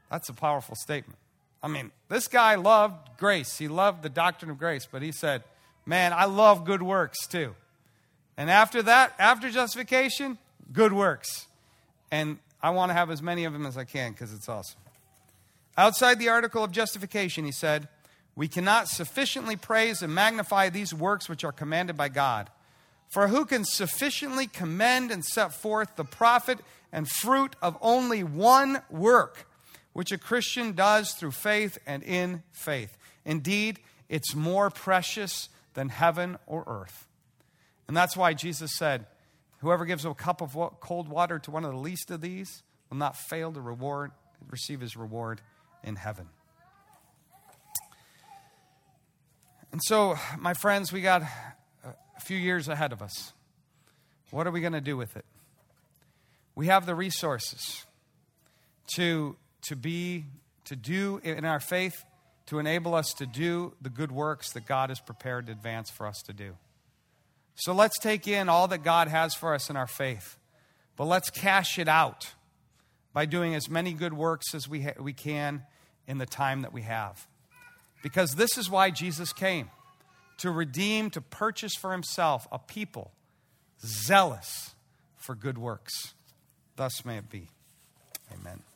That's 0.10 0.30
a 0.30 0.34
powerful 0.34 0.76
statement. 0.76 1.20
I 1.62 1.68
mean, 1.68 1.92
this 2.10 2.28
guy 2.28 2.56
loved 2.56 3.18
grace. 3.18 3.58
He 3.58 3.68
loved 3.68 4.02
the 4.02 4.10
doctrine 4.10 4.50
of 4.50 4.58
grace, 4.58 4.88
but 4.90 5.02
he 5.02 5.12
said, 5.12 5.44
Man, 5.86 6.14
I 6.14 6.26
love 6.26 6.64
good 6.64 6.82
works 6.82 7.28
too. 7.28 7.54
And 8.38 8.50
after 8.50 8.82
that, 8.84 9.14
after 9.20 9.50
justification, 9.50 10.38
good 10.72 10.94
works. 10.94 11.48
And 12.12 12.40
I 12.62 12.70
want 12.70 12.90
to 12.90 12.94
have 12.94 13.12
as 13.12 13.22
many 13.22 13.44
of 13.44 13.54
them 13.54 13.66
as 13.66 13.78
I 13.78 13.84
can 13.84 14.12
because 14.12 14.34
it's 14.34 14.48
awesome. 14.48 14.80
Outside 15.78 16.18
the 16.18 16.30
article 16.30 16.64
of 16.64 16.72
justification, 16.72 17.46
he 17.46 17.52
said, 17.52 17.88
We 18.36 18.48
cannot 18.48 18.88
sufficiently 18.88 19.56
praise 19.56 20.02
and 20.02 20.16
magnify 20.16 20.70
these 20.70 20.94
works 20.94 21.28
which 21.28 21.44
are 21.44 21.52
commanded 21.52 21.98
by 21.98 22.10
God. 22.10 22.50
For 23.10 23.28
who 23.28 23.46
can 23.46 23.66
sufficiently 23.66 24.48
commend 24.48 25.12
and 25.12 25.26
set 25.26 25.54
forth 25.54 25.98
the 25.98 26.06
profit 26.06 26.60
and 26.92 27.08
fruit 27.08 27.56
of 27.62 27.78
only 27.82 28.24
one 28.24 28.82
work, 28.90 29.48
which 29.94 30.12
a 30.12 30.18
Christian 30.18 30.74
does 30.74 31.14
through 31.14 31.32
faith 31.32 31.78
and 31.86 32.04
in 32.04 32.44
faith? 32.52 32.98
Indeed, 33.26 33.80
it's 34.10 34.36
more 34.36 34.70
precious 34.70 35.50
than 35.74 35.90
heaven 35.90 36.38
or 36.48 36.64
earth. 36.68 37.08
And 37.88 37.96
that's 37.96 38.16
why 38.16 38.34
Jesus 38.34 38.72
said, 38.78 39.06
Whoever 39.60 39.86
gives 39.86 40.06
a 40.06 40.14
cup 40.16 40.42
of 40.42 40.58
cold 40.80 41.08
water 41.08 41.38
to 41.38 41.52
one 41.52 41.64
of 41.66 41.72
the 41.72 41.78
least 41.78 42.10
of 42.10 42.20
these 42.20 42.64
will 42.90 42.98
not 42.98 43.16
fail 43.16 43.52
to 43.52 43.62
reward, 43.62 44.12
receive 44.50 44.82
his 44.82 44.98
reward 44.98 45.40
in 45.84 45.96
heaven. 45.96 46.28
And 49.72 49.80
so, 49.84 50.18
my 50.40 50.54
friends, 50.56 50.92
we 50.92 51.02
got 51.02 51.22
a 51.22 52.20
few 52.22 52.38
years 52.38 52.68
ahead 52.68 52.92
of 52.92 53.02
us. 53.02 53.34
What 54.32 54.48
are 54.48 54.52
we 54.52 54.62
going 54.62 54.74
to 54.74 54.82
do 54.82 54.98
with 54.98 55.16
it? 55.16 55.26
We 56.56 56.68
have 56.68 56.86
the 56.86 56.96
resources 56.96 57.86
to, 58.96 59.36
to 59.64 59.76
be 59.76 60.26
to 60.66 60.76
do 60.76 61.20
in 61.24 61.46
our 61.46 61.60
faith 61.60 62.06
to 62.48 62.60
enable 62.60 62.96
us 62.96 63.14
to 63.14 63.26
do 63.26 63.74
the 63.82 63.90
good 63.90 64.12
works 64.12 64.52
that 64.54 64.66
God 64.66 64.90
has 64.90 65.00
prepared 65.00 65.48
in 65.48 65.54
advance 65.54 65.90
for 65.90 66.06
us 66.06 66.22
to 66.24 66.34
do. 66.34 66.56
So 67.56 67.74
let's 67.74 67.98
take 68.00 68.28
in 68.28 68.50
all 68.50 68.68
that 68.70 68.84
God 68.84 69.08
has 69.08 69.34
for 69.34 69.54
us 69.54 69.70
in 69.70 69.76
our 69.76 69.88
faith, 69.88 70.38
but 70.96 71.06
let's 71.06 71.30
cash 71.30 71.78
it 71.80 71.88
out 71.88 72.34
by 73.14 73.26
doing 73.26 73.56
as 73.56 73.70
many 73.70 73.94
good 73.94 74.14
works 74.14 74.54
as 74.54 74.68
we, 74.68 74.84
ha- 74.84 74.94
we 75.00 75.14
can 75.14 75.64
in 76.08 76.18
the 76.18 76.26
time 76.26 76.62
that 76.62 76.74
we 76.74 76.82
have. 76.82 77.28
Because 78.04 78.36
this 78.36 78.58
is 78.58 78.70
why 78.70 78.90
Jesus 78.90 79.32
came 79.32 79.70
to 80.40 80.50
redeem, 80.50 81.10
to 81.12 81.22
purchase 81.22 81.76
for 81.76 81.92
himself 81.92 82.48
a 82.52 82.60
people 82.60 83.12
zealous 83.86 84.74
for 85.16 85.36
good 85.36 85.58
works. 85.58 86.14
Thus 86.82 87.06
may 87.06 87.18
it 87.18 87.30
be. 87.30 87.48
Amen. 88.34 88.71